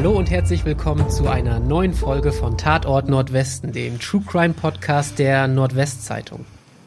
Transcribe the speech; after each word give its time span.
Hallo 0.00 0.16
und 0.16 0.30
herzlich 0.30 0.64
willkommen 0.64 1.10
zu 1.10 1.28
einer 1.28 1.60
neuen 1.60 1.92
Folge 1.92 2.32
von 2.32 2.56
Tatort 2.56 3.10
Nordwesten, 3.10 3.70
dem 3.70 4.00
True 4.00 4.22
Crime 4.26 4.54
Podcast 4.54 5.18
der 5.18 5.46
Nordwestzeitung. 5.46 6.46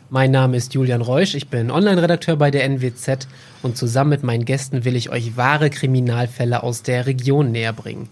Mein 0.10 0.32
Name 0.32 0.58
ist 0.58 0.74
Julian 0.74 1.04
Reusch, 1.04 1.36
ich 1.36 1.48
bin 1.48 1.70
Online-Redakteur 1.70 2.38
bei 2.38 2.50
der 2.50 2.64
NWZ 2.68 3.28
und 3.62 3.78
zusammen 3.78 4.10
mit 4.10 4.24
meinen 4.24 4.46
Gästen 4.46 4.84
will 4.84 4.96
ich 4.96 5.12
euch 5.12 5.38
wahre 5.38 5.70
Kriminalfälle 5.70 6.64
aus 6.64 6.82
der 6.82 7.06
Region 7.06 7.52
näher 7.52 7.72
bringen. 7.72 8.10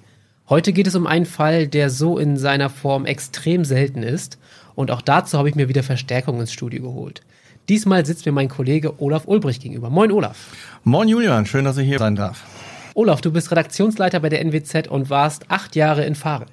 Heute 0.48 0.72
geht 0.72 0.86
es 0.86 0.94
um 0.94 1.08
einen 1.08 1.26
Fall, 1.26 1.66
der 1.66 1.90
so 1.90 2.20
in 2.20 2.38
seiner 2.38 2.70
Form 2.70 3.08
extrem 3.08 3.66
selten 3.66 4.04
ist 4.04 4.38
und 4.76 4.91
auch 4.91 5.02
dazu 5.02 5.36
habe 5.40 5.49
ich 5.49 5.55
mir 5.55 5.68
wieder 5.68 5.81
Verstärkung 5.81 6.40
ins 6.40 6.54
Studio 6.54 6.84
geholt. 6.84 7.22
Diesmal 7.70 8.05
sitzt 8.05 8.27
mir 8.27 8.34
mein 8.34 8.49
Kollege 8.49 9.02
Olaf 9.02 9.23
Ulbrich 9.26 9.59
gegenüber. 9.59 9.90
Moin 9.90 10.12
Olaf. 10.12 10.38
Moin 10.84 11.08
Julian, 11.08 11.48
schön, 11.48 11.66
dass 11.66 11.77
ich 11.77 11.88
hier 11.88 11.98
sein 11.98 12.16
darf. 12.16 12.44
Olaf, 12.94 13.22
du 13.22 13.31
bist 13.31 13.52
Redaktionsleiter 13.52 14.20
bei 14.20 14.27
der 14.27 14.44
NWZ 14.44 14.88
und 14.90 15.09
warst 15.09 15.45
acht 15.50 15.76
Jahre 15.76 16.04
in 16.04 16.16
Farel. 16.16 16.48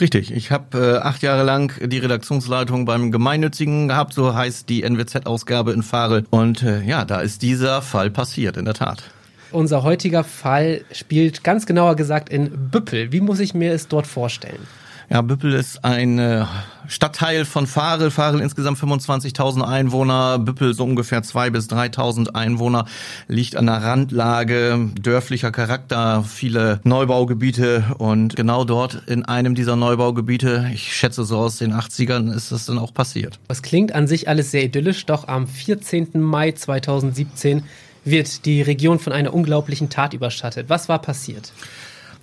Richtig, 0.00 0.32
ich 0.32 0.50
habe 0.50 0.78
äh, 0.78 0.98
acht 0.98 1.22
Jahre 1.22 1.42
lang 1.42 1.72
die 1.86 1.98
Redaktionsleitung 1.98 2.86
beim 2.86 3.12
Gemeinnützigen 3.12 3.88
gehabt, 3.88 4.14
so 4.14 4.34
heißt 4.34 4.68
die 4.68 4.82
NWZ-Ausgabe 4.82 5.72
in 5.72 5.82
Farel. 5.82 6.24
Und 6.30 6.62
äh, 6.62 6.82
ja, 6.82 7.04
da 7.04 7.20
ist 7.20 7.42
dieser 7.42 7.82
Fall 7.82 8.10
passiert, 8.10 8.56
in 8.56 8.64
der 8.64 8.74
Tat. 8.74 9.02
Unser 9.50 9.82
heutiger 9.82 10.24
Fall 10.24 10.82
spielt 10.92 11.44
ganz 11.44 11.66
genauer 11.66 11.94
gesagt 11.94 12.30
in 12.30 12.70
Büppel. 12.70 13.12
Wie 13.12 13.20
muss 13.20 13.38
ich 13.38 13.52
mir 13.52 13.74
es 13.74 13.86
dort 13.86 14.06
vorstellen? 14.06 14.66
Ja, 15.10 15.20
Büppel 15.22 15.52
ist 15.52 15.84
ein 15.84 16.18
äh, 16.18 16.44
Stadtteil 16.86 17.44
von 17.44 17.66
Farel. 17.66 18.10
Farel 18.10 18.40
insgesamt 18.40 18.78
25.000 18.78 19.62
Einwohner, 19.62 20.38
Büppel 20.38 20.74
so 20.74 20.84
ungefähr 20.84 21.22
2.000 21.22 21.50
bis 21.50 21.68
3.000 21.68 22.34
Einwohner, 22.34 22.86
liegt 23.28 23.56
an 23.56 23.66
der 23.66 23.82
Randlage, 23.82 24.90
dörflicher 25.00 25.50
Charakter, 25.50 26.24
viele 26.24 26.80
Neubaugebiete 26.84 27.84
und 27.98 28.36
genau 28.36 28.64
dort 28.64 29.02
in 29.06 29.24
einem 29.24 29.54
dieser 29.54 29.76
Neubaugebiete, 29.76 30.70
ich 30.72 30.94
schätze 30.94 31.24
so 31.24 31.38
aus 31.38 31.56
den 31.56 31.72
80ern, 31.72 32.32
ist 32.32 32.52
das 32.52 32.66
dann 32.66 32.78
auch 32.78 32.94
passiert. 32.94 33.38
Das 33.48 33.62
klingt 33.62 33.94
an 33.94 34.06
sich 34.06 34.28
alles 34.28 34.50
sehr 34.50 34.64
idyllisch, 34.64 35.06
doch 35.06 35.28
am 35.28 35.46
14. 35.46 36.20
Mai 36.20 36.52
2017 36.52 37.64
wird 38.04 38.46
die 38.46 38.62
Region 38.62 38.98
von 38.98 39.12
einer 39.12 39.32
unglaublichen 39.32 39.88
Tat 39.88 40.14
überschattet. 40.14 40.68
Was 40.68 40.88
war 40.88 41.00
passiert? 41.00 41.52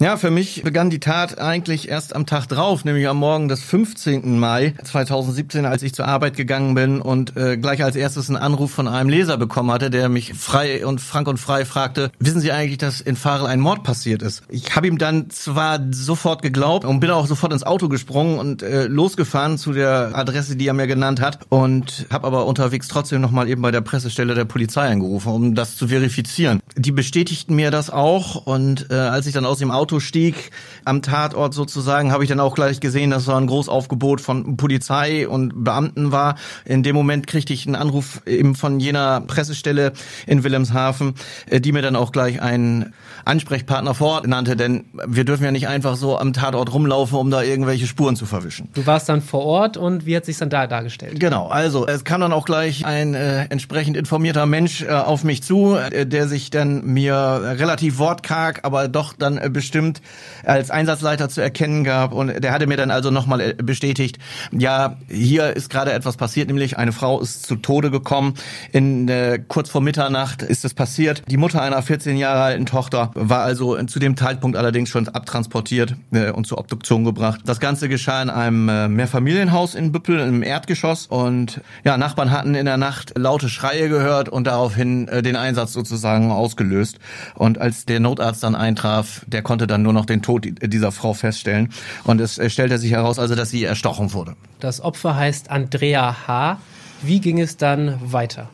Ja, 0.02 0.16
für 0.16 0.32
mich 0.32 0.64
begann 0.64 0.90
die 0.90 1.02
Tat 1.02 1.40
eigentlich 1.40 1.90
erst 1.90 2.16
am 2.16 2.26
Tag 2.26 2.46
drauf, 2.46 2.86
nämlich 2.86 3.06
am 3.10 3.18
Morgen 3.18 3.50
des 3.50 3.62
15. 3.62 4.40
Mai 4.40 4.74
2017, 4.82 5.66
als 5.66 5.84
ich 5.84 5.94
zur 5.94 6.08
Arbeit 6.08 6.38
gegangen 6.38 6.74
bin 6.74 7.02
und 7.02 7.36
äh, 7.36 7.58
gleich 7.58 7.84
als 7.84 7.98
erstes 7.98 8.30
einen 8.30 8.38
Anruf 8.38 8.72
von 8.72 8.88
einem 8.88 9.10
Leser 9.10 9.36
bekommen 9.36 9.72
hatte, 9.72 9.90
der 9.90 10.08
mich 10.08 10.36
frei 10.36 10.86
und 10.86 11.02
frank 11.02 11.28
und 11.28 11.38
frei 11.38 11.66
fragte, 11.66 12.12
wissen 12.18 12.40
Sie 12.40 12.54
eigentlich, 12.54 12.78
dass 12.78 13.02
in 13.02 13.18
Farel 13.18 13.48
ein 13.48 13.60
Mord 13.60 13.84
passiert 13.84 14.22
ist? 14.22 14.44
Ich 14.48 14.74
habe 14.74 14.88
ihm 14.88 15.00
dann 15.00 15.32
zwar 15.32 15.82
sofort 15.92 16.44
geglaubt 16.44 16.86
und 16.86 17.02
bin 17.02 17.10
auch 17.12 17.28
sofort 17.28 17.52
ins 17.52 17.64
Auto 17.64 17.90
gesprungen 17.90 18.40
und 18.40 18.64
äh, 18.64 18.86
losgefahren 18.86 19.58
zu 19.58 19.74
der 19.74 20.12
Adresse, 20.14 20.56
die 20.56 20.68
er 20.68 20.74
mir 20.74 20.88
genannt 20.88 21.20
hat 21.20 21.40
und 21.50 22.06
habe 22.10 22.26
aber 22.26 22.46
unterwegs 22.46 22.88
trotzdem 22.88 23.20
nochmal 23.20 23.50
eben 23.50 23.62
bei 23.62 23.72
der 23.72 23.82
Pressestelle 23.82 24.34
der 24.34 24.46
Polizei 24.46 24.88
angerufen, 24.88 25.34
um 25.34 25.56
das 25.56 25.76
zu 25.76 25.90
verifizieren. 25.90 26.62
Die 26.78 26.94
bestätigten 26.94 27.54
mir 27.54 27.70
das 27.70 27.90
auch 27.90 28.46
und 28.46 28.90
äh, 28.92 28.94
als 28.94 29.28
ich 29.28 29.34
dann 29.34 29.46
aus 29.46 29.60
dem 29.60 29.72
Auto 29.72 29.89
Auto 29.90 30.00
stieg, 30.00 30.52
am 30.86 31.02
Tatort 31.02 31.56
sozusagen, 31.56 32.12
habe 32.12 32.24
ich 32.24 32.30
dann 32.30 32.40
auch 32.40 32.54
gleich 32.54 32.80
gesehen, 32.80 33.10
dass 33.10 33.26
da 33.26 33.36
ein 33.36 33.48
Großaufgebot 33.48 34.22
von 34.22 34.56
Polizei 34.56 35.28
und 35.28 35.64
Beamten 35.64 36.12
war. 36.12 36.36
In 36.64 36.84
dem 36.84 36.96
Moment 36.96 37.26
kriegte 37.26 37.54
ich 37.54 37.66
einen 37.66 37.74
Anruf 37.74 38.22
eben 38.28 38.54
von 38.54 38.80
jener 38.80 39.22
Pressestelle 39.22 39.94
in 40.28 40.44
Wilhelmshaven, 40.44 41.16
äh, 41.50 41.60
die 41.60 41.72
mir 41.72 41.82
dann 41.82 41.96
auch 41.96 42.12
gleich 42.12 42.40
einen 42.40 42.94
Ansprechpartner 43.26 43.96
vor 43.96 44.10
Ort 44.10 44.28
nannte, 44.28 44.56
denn 44.56 44.86
wir 45.08 45.26
dürfen 45.26 45.44
ja 45.44 45.52
nicht 45.52 45.68
einfach 45.68 45.96
so 45.96 46.20
am 46.20 46.34
Tatort 46.34 46.72
rumlaufen, 46.72 47.18
um 47.18 47.32
da 47.32 47.42
irgendwelche 47.42 47.88
Spuren 47.88 48.16
zu 48.16 48.28
verwischen. 48.28 48.70
Du 48.76 48.86
warst 48.86 49.10
dann 49.10 49.24
vor 49.24 49.44
Ort 49.44 49.76
und 49.76 50.06
wie 50.06 50.16
hat 50.16 50.26
sich 50.26 50.38
dann 50.38 50.52
da 50.52 50.68
dargestellt? 50.68 51.20
Genau, 51.20 51.48
also 51.48 51.88
es 51.88 52.04
kam 52.04 52.22
dann 52.22 52.32
auch 52.32 52.46
gleich 52.46 52.86
ein 52.86 53.16
äh, 53.16 53.46
entsprechend 53.50 53.98
informierter 53.98 54.46
Mensch 54.46 54.84
äh, 54.84 54.90
auf 54.90 55.24
mich 55.24 55.42
zu, 55.42 55.76
äh, 55.76 56.06
der 56.06 56.28
sich 56.28 56.52
dann 56.52 56.86
mir 56.86 57.16
relativ 57.58 57.98
wortkarg, 57.98 58.60
aber 58.64 58.88
doch 58.88 59.14
dann 59.14 59.40
äh, 59.40 59.50
bestimmt 59.50 59.79
bestimmt 59.80 60.02
als 60.44 60.72
Einsatzleiter 60.72 61.30
zu 61.30 61.42
erkennen 61.42 61.84
gab. 61.84 62.14
Und 62.14 62.44
der 62.44 62.52
hatte 62.52 62.68
mir 62.68 62.78
dann 62.78 62.92
also 62.92 63.12
nochmal 63.12 63.42
äh, 63.42 63.54
bestätigt, 63.54 64.18
ja, 64.52 64.98
hier 65.10 65.56
ist 65.56 65.70
gerade 65.70 65.92
etwas 65.94 66.18
passiert, 66.18 66.48
nämlich 66.48 66.78
eine 66.78 66.92
Frau 66.92 67.20
ist 67.20 67.46
zu 67.46 67.56
Tode 67.56 67.92
gekommen. 67.92 68.34
In 68.72 69.08
äh, 69.08 69.40
kurz 69.48 69.70
vor 69.70 69.82
Mitternacht 69.82 70.42
ist 70.42 70.66
es 70.66 70.74
passiert. 70.74 71.24
Die 71.28 71.38
Mutter 71.38 71.62
einer 71.62 71.82
14 71.82 72.18
Jahre 72.18 72.42
alten 72.42 72.66
Tochter 72.66 73.12
war 73.16 73.42
also 73.42 73.82
zu 73.84 74.00
dem 74.00 74.18
Zeitpunkt 74.18 74.58
allerdings 74.58 74.90
schon 74.90 75.08
abtransportiert 75.08 75.96
äh, 76.12 76.32
und 76.32 76.48
zur 76.48 76.58
Obduktion 76.58 77.04
gebracht. 77.04 77.42
Das 77.46 77.60
Ganze 77.60 77.90
geschah 77.90 78.22
in 78.22 78.30
einem 78.30 78.70
äh, 78.70 78.88
Mehrfamilienhaus 78.88 79.76
in 79.76 79.92
Büppel 79.92 80.20
im 80.20 80.44
Erdgeschoss 80.44 81.08
und 81.08 81.62
ja, 81.84 81.98
Nachbarn 81.98 82.32
hatten 82.32 82.56
in 82.56 82.66
der 82.66 82.78
Nacht 82.78 83.18
laute 83.18 83.50
Schreie 83.50 83.90
gehört 83.90 84.30
und 84.30 84.48
daraufhin 84.48 85.08
äh, 85.08 85.22
den 85.22 85.36
Einsatz 85.36 85.74
sozusagen 85.74 86.32
ausgelöst. 86.32 87.00
Und 87.36 87.60
als 87.60 87.86
der 87.86 88.00
Notarzt 88.00 88.44
dann 88.44 88.56
eintraf, 88.56 89.24
der 89.28 89.42
konnte 89.42 89.68
dann 89.70 89.82
nur 89.82 89.94
noch 89.94 90.06
den 90.06 90.22
Tod 90.22 90.48
dieser 90.62 90.92
Frau 90.92 91.14
feststellen. 91.14 91.70
Und 92.04 92.20
es 92.22 92.40
stellte 92.52 92.78
sich 92.78 92.92
heraus, 92.92 93.20
also, 93.20 93.36
dass 93.36 93.50
sie 93.50 93.64
erstochen 93.64 94.14
wurde. 94.14 94.36
Das 94.60 94.82
Opfer 94.82 95.16
heißt 95.16 95.50
Andrea 95.50 96.28
H. 96.28 96.60
Wie 97.02 97.22
ging 97.22 97.40
es 97.40 97.58
dann 97.58 98.00
weiter? 98.02 98.50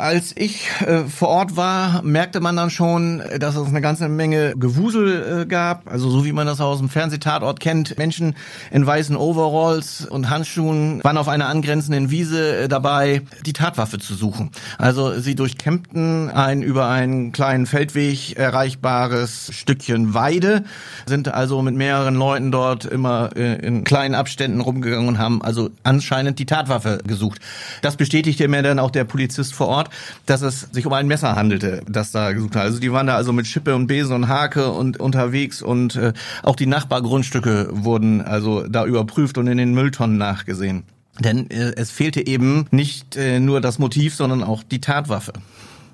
Als 0.00 0.32
ich 0.36 0.70
äh, 0.86 1.06
vor 1.06 1.26
Ort 1.26 1.56
war, 1.56 2.02
merkte 2.02 2.38
man 2.38 2.54
dann 2.54 2.70
schon, 2.70 3.20
dass 3.40 3.56
es 3.56 3.66
eine 3.66 3.80
ganze 3.80 4.08
Menge 4.08 4.54
Gewusel 4.56 5.40
äh, 5.40 5.46
gab. 5.46 5.90
Also 5.90 6.08
so 6.08 6.24
wie 6.24 6.30
man 6.30 6.46
das 6.46 6.60
aus 6.60 6.78
dem 6.78 6.88
Fernsehtatort 6.88 7.58
kennt. 7.58 7.98
Menschen 7.98 8.36
in 8.70 8.86
weißen 8.86 9.16
Overalls 9.16 10.06
und 10.06 10.30
Handschuhen 10.30 11.02
waren 11.02 11.16
auf 11.16 11.26
einer 11.26 11.48
angrenzenden 11.48 12.12
Wiese 12.12 12.58
äh, 12.58 12.68
dabei, 12.68 13.22
die 13.44 13.52
Tatwaffe 13.52 13.98
zu 13.98 14.14
suchen. 14.14 14.52
Also 14.78 15.18
sie 15.18 15.34
durchkämmten 15.34 16.30
ein 16.30 16.62
über 16.62 16.86
einen 16.86 17.32
kleinen 17.32 17.66
Feldweg 17.66 18.36
erreichbares 18.38 19.50
Stückchen 19.52 20.14
Weide, 20.14 20.62
sind 21.06 21.26
also 21.26 21.60
mit 21.60 21.74
mehreren 21.74 22.14
Leuten 22.14 22.52
dort 22.52 22.84
immer 22.84 23.30
äh, 23.34 23.56
in 23.66 23.82
kleinen 23.82 24.14
Abständen 24.14 24.60
rumgegangen 24.60 25.08
und 25.08 25.18
haben 25.18 25.42
also 25.42 25.70
anscheinend 25.82 26.38
die 26.38 26.46
Tatwaffe 26.46 26.98
gesucht. 27.04 27.40
Das 27.82 27.96
bestätigte 27.96 28.46
mir 28.46 28.62
dann 28.62 28.78
auch 28.78 28.92
der 28.92 29.02
Polizist 29.02 29.54
vor 29.54 29.66
Ort 29.66 29.87
dass 30.26 30.42
es 30.42 30.68
sich 30.72 30.86
um 30.86 30.92
ein 30.92 31.06
Messer 31.06 31.36
handelte, 31.36 31.82
das 31.88 32.10
da 32.10 32.32
gesucht 32.32 32.56
hat. 32.56 32.62
Also 32.62 32.80
die 32.80 32.92
waren 32.92 33.06
da 33.06 33.16
also 33.16 33.32
mit 33.32 33.46
Schippe 33.46 33.74
und 33.74 33.86
Besen 33.86 34.14
und 34.14 34.28
Hake 34.28 34.70
und 34.70 34.98
unterwegs 35.00 35.62
und 35.62 35.96
äh, 35.96 36.12
auch 36.42 36.56
die 36.56 36.66
Nachbargrundstücke 36.66 37.68
wurden 37.70 38.20
also 38.20 38.66
da 38.68 38.84
überprüft 38.84 39.38
und 39.38 39.46
in 39.46 39.58
den 39.58 39.74
Mülltonnen 39.74 40.18
nachgesehen. 40.18 40.84
Denn 41.18 41.50
äh, 41.50 41.72
es 41.76 41.90
fehlte 41.90 42.26
eben 42.26 42.66
nicht 42.70 43.16
äh, 43.16 43.40
nur 43.40 43.60
das 43.60 43.78
Motiv, 43.78 44.14
sondern 44.14 44.44
auch 44.44 44.62
die 44.62 44.80
Tatwaffe. 44.80 45.32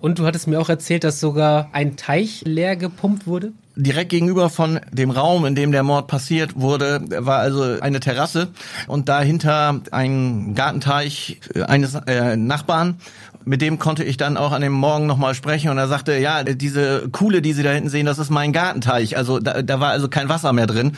Und 0.04 0.18
du 0.18 0.26
hattest 0.26 0.46
mir 0.48 0.60
auch 0.60 0.68
erzählt, 0.68 1.02
dass 1.02 1.18
sogar 1.18 1.70
ein 1.72 1.96
Teich 1.96 2.42
leer 2.44 2.76
gepumpt 2.76 3.26
wurde? 3.26 3.52
Direkt 3.74 4.10
gegenüber 4.10 4.50
von 4.50 4.78
dem 4.92 5.10
Raum, 5.10 5.46
in 5.46 5.54
dem 5.54 5.72
der 5.72 5.82
Mord 5.82 6.08
passiert 6.08 6.60
wurde, 6.60 7.00
war 7.08 7.38
also 7.38 7.80
eine 7.80 8.00
Terrasse 8.00 8.48
und 8.86 9.08
dahinter 9.08 9.80
ein 9.92 10.54
Gartenteich 10.54 11.40
eines 11.66 11.94
äh, 11.94 12.36
Nachbarn 12.36 12.96
mit 13.44 13.62
dem 13.62 13.78
konnte 13.78 14.04
ich 14.04 14.16
dann 14.16 14.36
auch 14.36 14.52
an 14.52 14.62
dem 14.62 14.72
Morgen 14.72 15.06
nochmal 15.06 15.34
sprechen 15.34 15.70
und 15.70 15.78
er 15.78 15.88
sagte, 15.88 16.18
ja, 16.18 16.42
diese 16.44 17.08
Kuhle, 17.10 17.42
die 17.42 17.52
Sie 17.52 17.62
da 17.62 17.70
hinten 17.70 17.88
sehen, 17.88 18.06
das 18.06 18.18
ist 18.18 18.30
mein 18.30 18.52
Gartenteich. 18.52 19.16
Also 19.16 19.38
da, 19.38 19.62
da 19.62 19.80
war 19.80 19.90
also 19.90 20.08
kein 20.08 20.28
Wasser 20.28 20.52
mehr 20.52 20.66
drin. 20.66 20.92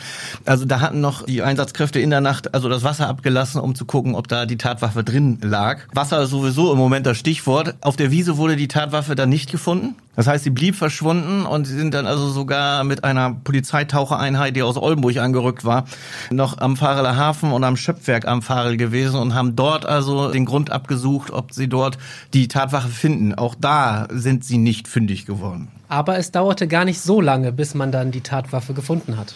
Also 0.45 0.65
da 0.65 0.79
hatten 0.79 1.01
noch 1.01 1.25
die 1.25 1.41
Einsatzkräfte 1.41 1.99
in 1.99 2.09
der 2.09 2.21
Nacht 2.21 2.53
also 2.53 2.69
das 2.69 2.83
Wasser 2.83 3.07
abgelassen, 3.07 3.61
um 3.61 3.75
zu 3.75 3.85
gucken, 3.85 4.15
ob 4.15 4.27
da 4.27 4.45
die 4.45 4.57
Tatwaffe 4.57 5.03
drin 5.03 5.39
lag. 5.41 5.81
Wasser 5.93 6.23
ist 6.23 6.29
sowieso 6.29 6.71
im 6.71 6.77
Moment 6.77 7.05
das 7.05 7.17
Stichwort. 7.17 7.75
Auf 7.81 7.95
der 7.95 8.11
Wiese 8.11 8.37
wurde 8.37 8.55
die 8.55 8.67
Tatwaffe 8.67 9.15
dann 9.15 9.29
nicht 9.29 9.51
gefunden. 9.51 9.95
Das 10.17 10.25
heißt, 10.25 10.43
sie 10.43 10.49
blieb 10.49 10.75
verschwunden 10.75 11.45
und 11.45 11.67
sie 11.67 11.75
sind 11.75 11.93
dann 11.93 12.07
also 12.07 12.27
sogar 12.29 12.83
mit 12.83 13.03
einer 13.03 13.35
Polizeitauchereinheit, 13.35 14.55
die 14.55 14.63
aus 14.63 14.75
Oldenburg 14.75 15.17
angerückt 15.17 15.63
war, 15.63 15.85
noch 16.31 16.57
am 16.57 16.75
Fareler 16.75 17.15
Hafen 17.15 17.51
und 17.51 17.63
am 17.63 17.77
Schöpfwerk 17.77 18.27
am 18.27 18.41
Farel 18.41 18.77
gewesen 18.77 19.19
und 19.19 19.35
haben 19.35 19.55
dort 19.55 19.85
also 19.85 20.31
den 20.31 20.45
Grund 20.45 20.71
abgesucht, 20.71 21.29
ob 21.29 21.53
sie 21.53 21.69
dort 21.69 21.99
die 22.33 22.47
Tatwaffe 22.47 22.89
finden. 22.89 23.35
Auch 23.35 23.53
da 23.53 24.07
sind 24.09 24.43
sie 24.43 24.57
nicht 24.57 24.87
fündig 24.87 25.27
geworden. 25.27 25.67
Aber 25.87 26.17
es 26.17 26.31
dauerte 26.31 26.67
gar 26.67 26.83
nicht 26.83 26.99
so 26.99 27.21
lange, 27.21 27.51
bis 27.51 27.75
man 27.75 27.91
dann 27.91 28.09
die 28.09 28.21
Tatwaffe 28.21 28.73
gefunden 28.73 29.17
hat. 29.17 29.35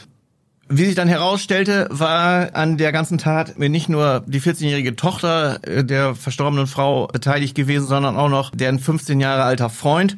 Wie 0.74 0.86
sich 0.86 0.96
dann 0.96 1.10
herausstellte, 1.10 1.88
war 1.90 2.56
an 2.56 2.78
der 2.78 2.94
ganzen 2.94 3.18
Tat 3.18 3.60
nicht 3.60 3.90
nur 3.90 4.24
die 4.26 4.40
14-jährige 4.40 4.96
Tochter 4.96 5.60
äh, 5.68 5.84
der 5.84 6.16
verstorbenen 6.16 6.66
Frau 6.66 7.08
beteiligt 7.08 7.56
gewesen, 7.56 7.88
sondern 7.88 8.16
auch 8.16 8.30
noch 8.30 8.52
deren 8.52 8.80
15 8.80 9.20
Jahre 9.20 9.44
alter 9.44 9.70
Freund. 9.70 10.16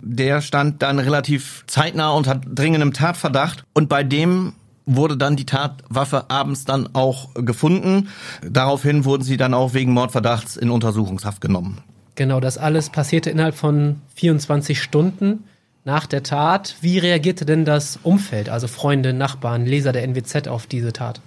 Der 0.00 0.42
stand 0.42 0.80
dann 0.82 1.00
relativ 1.00 1.64
zeitnah 1.66 2.10
unter 2.12 2.36
dringendem 2.36 2.92
Tatverdacht 2.92 3.64
und 3.74 3.88
bei 3.88 4.04
dem 4.04 4.52
wurde 4.86 5.16
dann 5.16 5.34
die 5.34 5.46
Tatwaffe 5.46 6.30
abends 6.30 6.64
dann 6.64 6.88
auch 6.94 7.34
gefunden. 7.34 8.08
Daraufhin 8.48 9.04
wurden 9.04 9.24
sie 9.24 9.36
dann 9.36 9.54
auch 9.54 9.74
wegen 9.74 9.92
Mordverdachts 9.92 10.56
in 10.56 10.70
Untersuchungshaft 10.70 11.40
genommen. 11.40 11.78
Genau, 12.14 12.38
das 12.38 12.58
alles 12.58 12.90
passierte 12.90 13.30
innerhalb 13.30 13.56
von 13.56 13.96
24 14.14 14.80
Stunden. 14.80 15.42
Nach 15.86 16.06
der 16.06 16.22
Tat. 16.22 16.76
Wie 16.80 16.98
reagierte 16.98 17.46
denn 17.46 17.64
das 17.64 17.98
Umfeld, 18.02 18.48
also 18.48 18.68
Freunde, 18.68 19.12
Nachbarn, 19.12 19.64
Leser 19.64 19.92
der 19.92 20.02
NWZ 20.02 20.48
auf 20.48 20.66
diese 20.66 20.92
Tat? 20.92 21.20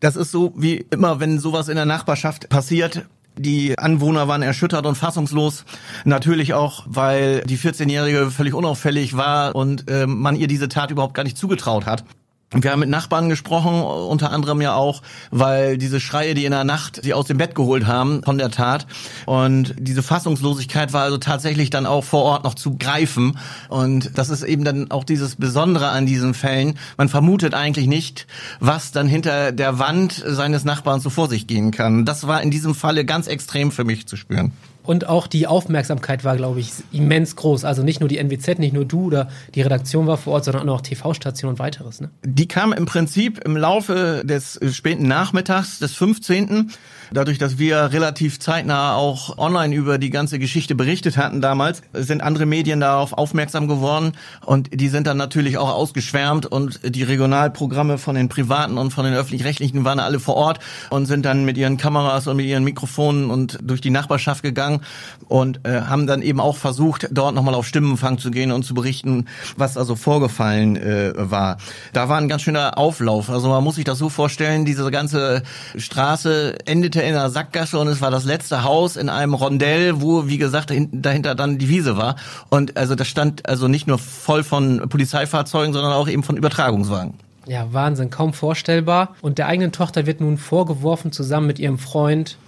Das 0.00 0.16
ist 0.16 0.30
so 0.30 0.52
wie 0.56 0.86
immer, 0.90 1.20
wenn 1.20 1.38
sowas 1.38 1.68
in 1.68 1.76
der 1.76 1.86
Nachbarschaft 1.86 2.48
passiert. 2.48 3.06
Die 3.38 3.78
Anwohner 3.78 4.28
waren 4.28 4.42
erschüttert 4.42 4.86
und 4.86 4.94
fassungslos. 4.94 5.64
Natürlich 6.04 6.54
auch, 6.54 6.84
weil 6.86 7.42
die 7.42 7.58
14-Jährige 7.58 8.30
völlig 8.30 8.54
unauffällig 8.54 9.16
war 9.16 9.54
und 9.54 9.90
äh, 9.90 10.06
man 10.06 10.36
ihr 10.36 10.46
diese 10.46 10.68
Tat 10.68 10.90
überhaupt 10.90 11.14
gar 11.14 11.24
nicht 11.24 11.36
zugetraut 11.36 11.84
hat. 11.84 12.04
Wir 12.52 12.70
haben 12.70 12.78
mit 12.78 12.88
Nachbarn 12.88 13.28
gesprochen, 13.28 13.82
unter 13.82 14.30
anderem 14.30 14.60
ja 14.60 14.74
auch, 14.74 15.02
weil 15.32 15.78
diese 15.78 15.98
Schreie, 15.98 16.34
die 16.34 16.44
in 16.44 16.52
der 16.52 16.62
Nacht 16.62 17.00
sie 17.02 17.12
aus 17.12 17.26
dem 17.26 17.38
Bett 17.38 17.56
geholt 17.56 17.88
haben 17.88 18.22
von 18.22 18.38
der 18.38 18.52
Tat. 18.52 18.86
Und 19.26 19.74
diese 19.78 20.00
Fassungslosigkeit 20.00 20.92
war 20.92 21.02
also 21.02 21.18
tatsächlich 21.18 21.70
dann 21.70 21.86
auch 21.86 22.04
vor 22.04 22.22
Ort 22.22 22.44
noch 22.44 22.54
zu 22.54 22.76
greifen. 22.76 23.36
Und 23.68 24.16
das 24.16 24.30
ist 24.30 24.44
eben 24.44 24.62
dann 24.62 24.92
auch 24.92 25.02
dieses 25.02 25.34
Besondere 25.34 25.88
an 25.88 26.06
diesen 26.06 26.34
Fällen. 26.34 26.78
Man 26.96 27.08
vermutet 27.08 27.52
eigentlich 27.52 27.88
nicht, 27.88 28.28
was 28.60 28.92
dann 28.92 29.08
hinter 29.08 29.50
der 29.50 29.80
Wand 29.80 30.22
seines 30.24 30.64
Nachbarn 30.64 31.00
so 31.00 31.10
vor 31.10 31.28
sich 31.28 31.48
gehen 31.48 31.72
kann. 31.72 32.04
Das 32.04 32.28
war 32.28 32.42
in 32.42 32.52
diesem 32.52 32.76
Falle 32.76 33.04
ganz 33.04 33.26
extrem 33.26 33.72
für 33.72 33.82
mich 33.82 34.06
zu 34.06 34.16
spüren. 34.16 34.52
Und 34.86 35.08
auch 35.08 35.26
die 35.26 35.46
Aufmerksamkeit 35.46 36.24
war, 36.24 36.36
glaube 36.36 36.60
ich, 36.60 36.72
immens 36.92 37.36
groß. 37.36 37.64
Also 37.64 37.82
nicht 37.82 38.00
nur 38.00 38.08
die 38.08 38.18
NWZ, 38.18 38.58
nicht 38.58 38.72
nur 38.72 38.84
du 38.84 39.06
oder 39.06 39.28
die 39.54 39.62
Redaktion 39.62 40.06
war 40.06 40.16
vor 40.16 40.34
Ort, 40.34 40.44
sondern 40.44 40.68
auch 40.68 40.80
TV-Station 40.80 41.50
und 41.50 41.58
weiteres. 41.58 42.00
Ne? 42.00 42.10
Die 42.24 42.48
kam 42.48 42.72
im 42.72 42.86
Prinzip 42.86 43.40
im 43.44 43.56
Laufe 43.56 44.22
des 44.24 44.60
späten 44.72 45.08
Nachmittags 45.08 45.78
des 45.78 45.94
15. 45.94 46.70
Dadurch, 47.12 47.38
dass 47.38 47.58
wir 47.58 47.92
relativ 47.92 48.40
zeitnah 48.40 48.96
auch 48.96 49.38
online 49.38 49.74
über 49.74 49.98
die 49.98 50.10
ganze 50.10 50.38
Geschichte 50.38 50.74
berichtet 50.74 51.16
hatten 51.16 51.40
damals, 51.40 51.82
sind 51.92 52.22
andere 52.22 52.46
Medien 52.46 52.80
darauf 52.80 53.12
aufmerksam 53.12 53.68
geworden 53.68 54.12
und 54.44 54.68
die 54.72 54.88
sind 54.88 55.06
dann 55.06 55.16
natürlich 55.16 55.58
auch 55.58 55.70
ausgeschwärmt 55.70 56.46
und 56.46 56.80
die 56.84 57.02
Regionalprogramme 57.02 57.98
von 57.98 58.14
den 58.14 58.28
privaten 58.28 58.78
und 58.78 58.90
von 58.90 59.04
den 59.04 59.14
öffentlich-rechtlichen 59.14 59.84
waren 59.84 60.00
alle 60.00 60.20
vor 60.20 60.36
Ort 60.36 60.58
und 60.90 61.06
sind 61.06 61.24
dann 61.24 61.44
mit 61.44 61.56
ihren 61.56 61.76
Kameras 61.76 62.26
und 62.26 62.36
mit 62.36 62.46
ihren 62.46 62.64
Mikrofonen 62.64 63.30
und 63.30 63.58
durch 63.62 63.80
die 63.80 63.90
Nachbarschaft 63.90 64.42
gegangen 64.42 64.80
und 65.28 65.60
äh, 65.64 65.82
haben 65.82 66.06
dann 66.06 66.22
eben 66.22 66.40
auch 66.40 66.56
versucht, 66.56 67.08
dort 67.10 67.34
nochmal 67.34 67.54
auf 67.54 67.66
Stimmenfang 67.66 68.18
zu 68.18 68.30
gehen 68.30 68.52
und 68.52 68.64
zu 68.64 68.74
berichten, 68.74 69.26
was 69.56 69.76
also 69.76 69.96
vorgefallen 69.96 70.76
äh, 70.76 71.12
war. 71.16 71.58
Da 71.92 72.08
war 72.08 72.18
ein 72.18 72.28
ganz 72.28 72.42
schöner 72.42 72.78
Auflauf. 72.78 73.30
Also 73.30 73.48
man 73.48 73.62
muss 73.62 73.76
sich 73.76 73.84
das 73.84 73.98
so 73.98 74.08
vorstellen, 74.08 74.64
diese 74.64 74.90
ganze 74.90 75.42
Straße 75.76 76.58
endete 76.66 76.95
in 77.02 77.14
einer 77.14 77.30
Sackgasse 77.30 77.78
und 77.78 77.88
es 77.88 78.00
war 78.00 78.10
das 78.10 78.24
letzte 78.24 78.62
Haus 78.62 78.96
in 78.96 79.08
einem 79.08 79.34
Rondell, 79.34 80.00
wo, 80.00 80.28
wie 80.28 80.38
gesagt, 80.38 80.72
dahinter 80.92 81.34
dann 81.34 81.58
die 81.58 81.68
Wiese 81.68 81.96
war. 81.96 82.16
Und 82.48 82.76
also 82.76 82.94
das 82.94 83.08
stand 83.08 83.48
also 83.48 83.68
nicht 83.68 83.86
nur 83.86 83.98
voll 83.98 84.42
von 84.44 84.88
Polizeifahrzeugen, 84.88 85.72
sondern 85.72 85.92
auch 85.92 86.08
eben 86.08 86.22
von 86.22 86.36
Übertragungswagen. 86.36 87.14
Ja, 87.46 87.72
Wahnsinn, 87.72 88.10
kaum 88.10 88.32
vorstellbar. 88.32 89.14
Und 89.22 89.38
der 89.38 89.46
eigenen 89.46 89.72
Tochter 89.72 90.06
wird 90.06 90.20
nun 90.20 90.36
vorgeworfen, 90.36 91.12
zusammen 91.12 91.46
mit 91.46 91.58
ihrem 91.58 91.78
Freund 91.78 92.38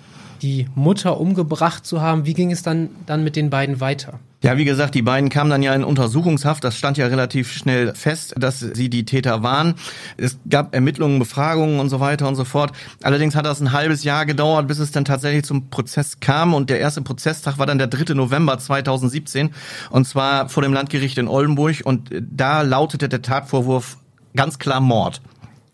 die 0.43 0.69
Mutter 0.75 1.21
umgebracht 1.21 1.87
zu 1.87 2.01
haben. 2.01 2.27
Wie 2.27 2.35
ging 2.35 2.51
es 2.51 2.63
dann, 2.63 2.91
dann 3.07 3.25
mit 3.25 3.37
den 3.37 3.51
beiden 3.51 3.81
weiter? 3.81 4.21
Ja, 4.41 4.57
wie 4.57 4.65
gesagt, 4.65 4.95
die 4.95 5.03
beiden 5.03 5.31
kamen 5.31 5.51
dann 5.51 5.65
ja 5.65 5.75
in 5.75 5.83
Untersuchungshaft. 5.83 6.63
Das 6.63 6.77
stand 6.77 6.97
ja 6.97 7.09
relativ 7.09 7.51
schnell 7.51 7.93
fest, 7.97 8.35
dass 8.39 8.61
sie 8.61 8.89
die 8.89 9.05
Täter 9.05 9.43
waren. 9.43 9.75
Es 10.17 10.39
gab 10.49 10.77
Ermittlungen, 10.77 11.19
Befragungen 11.19 11.81
und 11.81 11.89
so 11.89 11.99
weiter 11.99 12.29
und 12.29 12.37
so 12.37 12.45
fort. 12.45 12.71
Allerdings 13.03 13.35
hat 13.35 13.47
das 13.47 13.61
ein 13.61 13.73
halbes 13.73 14.05
Jahr 14.05 14.27
gedauert, 14.27 14.69
bis 14.69 14.79
es 14.79 14.93
dann 14.93 15.05
tatsächlich 15.05 15.43
zum 15.45 15.71
Prozess 15.71 16.21
kam. 16.21 16.55
Und 16.55 16.71
der 16.71 16.79
erste 16.79 17.03
Prozesstag 17.03 17.59
war 17.59 17.67
dann 17.67 17.79
der 17.79 17.89
3. 17.89 18.15
November 18.15 18.57
2017. 18.61 19.51
Und 19.91 20.07
zwar 20.07 20.49
vor 20.49 20.63
dem 20.63 20.73
Landgericht 20.73 21.19
in 21.19 21.27
Oldenburg. 21.27 21.81
Und 21.83 22.09
da 22.21 22.63
lautete 22.63 23.09
der 23.09 23.23
Tatvorwurf 23.23 23.99
ganz 24.37 24.61
klar 24.61 24.81
Mord. 24.81 25.21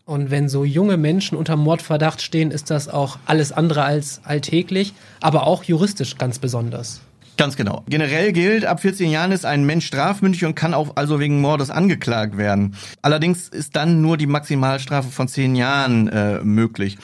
Und 0.06 0.30
wenn 0.30 0.50
so 0.50 0.64
junge 0.64 0.98
Menschen 0.98 1.38
unter 1.38 1.56
Mordverdacht 1.56 2.20
stehen, 2.20 2.50
ist 2.50 2.70
das 2.70 2.88
auch 2.88 3.18
alles 3.24 3.52
andere 3.52 3.84
als 3.84 4.20
alltäglich, 4.24 4.92
aber 5.22 5.46
auch 5.46 5.64
juristisch 5.64 6.18
ganz 6.18 6.38
besonders. 6.38 7.00
Ganz 7.38 7.56
genau. 7.56 7.82
Generell 7.88 8.32
gilt, 8.32 8.66
ab 8.66 8.80
14 8.80 9.10
Jahren 9.10 9.32
ist 9.32 9.46
ein 9.46 9.64
Mensch 9.64 9.86
strafmündig 9.86 10.44
und 10.44 10.54
kann 10.54 10.74
auch 10.74 10.94
also 10.96 11.20
wegen 11.20 11.40
Mordes 11.40 11.70
angeklagt 11.70 12.36
werden. 12.36 12.76
Allerdings 13.00 13.48
ist 13.48 13.76
dann 13.76 14.02
nur 14.02 14.18
die 14.18 14.26
Maximalstrafe 14.26 15.08
von 15.08 15.26
10 15.26 15.56
Jahren 15.56 16.08
äh, 16.08 16.40
möglich. 16.44 16.98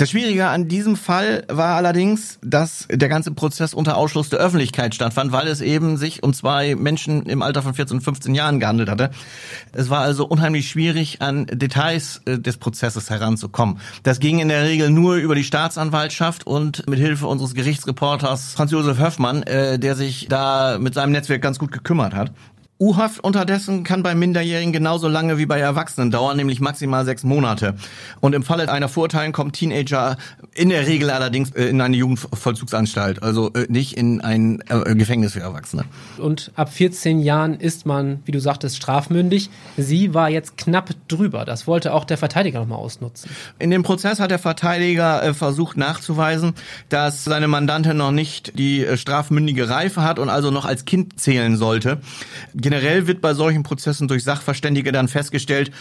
Das 0.00 0.08
Schwierige 0.12 0.46
an 0.46 0.66
diesem 0.66 0.96
Fall 0.96 1.44
war 1.48 1.76
allerdings, 1.76 2.38
dass 2.40 2.88
der 2.90 3.10
ganze 3.10 3.32
Prozess 3.32 3.74
unter 3.74 3.98
Ausschluss 3.98 4.30
der 4.30 4.38
Öffentlichkeit 4.38 4.94
stattfand, 4.94 5.30
weil 5.30 5.46
es 5.46 5.60
eben 5.60 5.98
sich 5.98 6.22
um 6.22 6.32
zwei 6.32 6.74
Menschen 6.74 7.26
im 7.26 7.42
Alter 7.42 7.60
von 7.60 7.74
14 7.74 7.98
und 7.98 8.02
15 8.02 8.34
Jahren 8.34 8.60
gehandelt 8.60 8.88
hatte. 8.88 9.10
Es 9.74 9.90
war 9.90 10.00
also 10.00 10.26
unheimlich 10.26 10.70
schwierig, 10.70 11.20
an 11.20 11.44
Details 11.44 12.22
äh, 12.24 12.38
des 12.38 12.56
Prozesses 12.56 13.10
heranzukommen. 13.10 13.78
Das 14.02 14.20
ging 14.20 14.38
in 14.38 14.48
der 14.48 14.64
Regel 14.64 14.88
nur 14.88 15.16
über 15.16 15.34
die 15.34 15.44
Staatsanwaltschaft 15.44 16.46
und 16.46 16.88
mit 16.88 16.98
Hilfe 16.98 17.26
unseres 17.26 17.52
Gerichtsreporters 17.52 18.54
Franz-Josef 18.54 18.98
Höfmann, 18.98 19.42
äh, 19.42 19.78
der 19.78 19.96
sich 19.96 20.28
da 20.30 20.78
mit 20.78 20.94
seinem 20.94 21.12
Netzwerk 21.12 21.42
ganz 21.42 21.58
gut 21.58 21.72
gekümmert 21.72 22.14
hat. 22.14 22.32
U-Haft 22.80 23.22
unterdessen 23.22 23.84
kann 23.84 24.02
bei 24.02 24.14
Minderjährigen 24.14 24.72
genauso 24.72 25.06
lange 25.06 25.36
wie 25.36 25.44
bei 25.44 25.60
Erwachsenen 25.60 26.10
dauern, 26.10 26.38
nämlich 26.38 26.60
maximal 26.60 27.04
sechs 27.04 27.24
Monate. 27.24 27.74
Und 28.20 28.34
im 28.34 28.42
Falle 28.42 28.70
einer 28.72 28.88
Vorurteilung 28.88 29.32
kommt 29.32 29.54
Teenager 29.54 30.16
in 30.54 30.70
der 30.70 30.86
Regel 30.86 31.10
allerdings 31.10 31.50
äh, 31.50 31.64
in 31.66 31.82
eine 31.82 31.94
Jugendvollzugsanstalt, 31.98 33.22
also 33.22 33.52
äh, 33.52 33.66
nicht 33.68 33.98
in 33.98 34.22
ein 34.22 34.62
äh, 34.70 34.94
Gefängnis 34.94 35.34
für 35.34 35.40
Erwachsene. 35.40 35.84
Und 36.16 36.52
ab 36.54 36.72
14 36.72 37.20
Jahren 37.20 37.60
ist 37.60 37.84
man, 37.84 38.20
wie 38.24 38.32
du 38.32 38.40
sagtest, 38.40 38.78
strafmündig. 38.78 39.50
Sie 39.76 40.14
war 40.14 40.30
jetzt 40.30 40.56
knapp 40.56 40.88
drüber. 41.06 41.44
Das 41.44 41.66
wollte 41.66 41.92
auch 41.92 42.06
der 42.06 42.16
Verteidiger 42.16 42.60
nochmal 42.60 42.78
ausnutzen. 42.78 43.30
In 43.58 43.68
dem 43.68 43.82
Prozess 43.82 44.20
hat 44.20 44.30
der 44.30 44.38
Verteidiger 44.38 45.34
versucht 45.34 45.76
nachzuweisen, 45.76 46.54
dass 46.88 47.24
seine 47.24 47.46
Mandantin 47.46 47.98
noch 47.98 48.10
nicht 48.10 48.58
die 48.58 48.86
strafmündige 48.94 49.68
Reife 49.68 50.02
hat 50.02 50.18
und 50.18 50.30
also 50.30 50.50
noch 50.50 50.64
als 50.64 50.86
Kind 50.86 51.20
zählen 51.20 51.58
sollte 51.58 52.00
Generell 52.70 53.08
wird 53.08 53.20
bei 53.20 53.34
solchen 53.34 53.64
Prozessen 53.64 54.06
durch 54.06 54.22
Sachverständige 54.22 54.92
dann 54.92 55.08
festgestellt, 55.08 55.72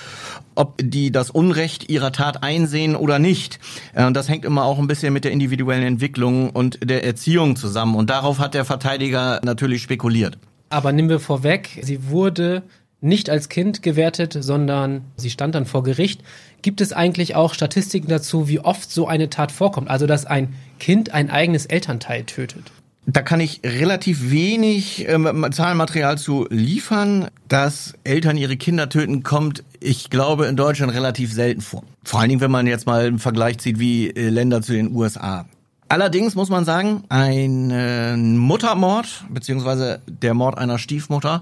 ob 0.55 0.81
die 0.81 1.11
das 1.11 1.29
Unrecht 1.29 1.87
ihrer 1.87 2.11
Tat 2.11 2.41
einsehen 2.41 2.95
oder 2.95 3.19
nicht. 3.19 3.59
Äh, 3.93 4.11
das 4.11 4.27
hängt 4.27 4.43
immer 4.43 4.63
auch 4.63 4.79
ein 4.79 4.87
bisschen 4.87 5.13
mit 5.13 5.23
der 5.23 5.31
individuellen 5.31 5.83
Entwicklung 5.83 6.49
und 6.49 6.79
der 6.83 7.03
Erziehung 7.03 7.55
zusammen. 7.55 7.93
Und 7.93 8.09
darauf 8.09 8.39
hat 8.39 8.55
der 8.55 8.65
Verteidiger 8.65 9.39
natürlich 9.43 9.83
spekuliert. 9.83 10.39
Aber 10.69 10.91
nehmen 10.91 11.09
wir 11.09 11.19
vorweg, 11.19 11.79
sie 11.83 12.09
wurde 12.09 12.63
nicht 13.01 13.29
als 13.29 13.49
Kind 13.49 13.83
gewertet, 13.83 14.35
sondern 14.39 15.03
sie 15.15 15.29
stand 15.29 15.53
dann 15.53 15.67
vor 15.67 15.83
Gericht. 15.83 16.23
Gibt 16.63 16.81
es 16.81 16.91
eigentlich 16.91 17.35
auch 17.35 17.53
Statistiken 17.53 18.07
dazu, 18.07 18.47
wie 18.47 18.61
oft 18.61 18.91
so 18.91 19.07
eine 19.07 19.29
Tat 19.29 19.51
vorkommt? 19.51 19.91
Also, 19.91 20.07
dass 20.07 20.25
ein 20.25 20.55
Kind 20.79 21.13
ein 21.13 21.29
eigenes 21.29 21.67
Elternteil 21.67 22.23
tötet? 22.23 22.71
Da 23.05 23.21
kann 23.21 23.39
ich 23.39 23.61
relativ 23.63 24.29
wenig 24.29 25.07
ähm, 25.07 25.45
Zahlenmaterial 25.51 26.17
zu 26.17 26.47
liefern. 26.49 27.29
Dass 27.47 27.93
Eltern 28.03 28.37
ihre 28.37 28.57
Kinder 28.57 28.89
töten, 28.89 29.23
kommt, 29.23 29.63
ich 29.79 30.09
glaube, 30.09 30.45
in 30.45 30.55
Deutschland 30.55 30.93
relativ 30.93 31.33
selten 31.33 31.61
vor. 31.61 31.83
Vor 32.03 32.19
allen 32.19 32.29
Dingen, 32.29 32.41
wenn 32.41 32.51
man 32.51 32.67
jetzt 32.67 32.85
mal 32.85 33.07
einen 33.07 33.19
Vergleich 33.19 33.57
zieht 33.57 33.79
wie 33.79 34.09
äh, 34.09 34.29
Länder 34.29 34.61
zu 34.61 34.73
den 34.73 34.95
USA. 34.95 35.47
Allerdings 35.91 36.35
muss 36.35 36.49
man 36.49 36.65
sagen, 36.65 37.03
ein 37.09 37.71
äh, 37.71 38.15
Muttermord, 38.15 39.25
beziehungsweise 39.29 40.01
der 40.05 40.35
Mord 40.35 40.55
einer 40.59 40.77
Stiefmutter, 40.77 41.41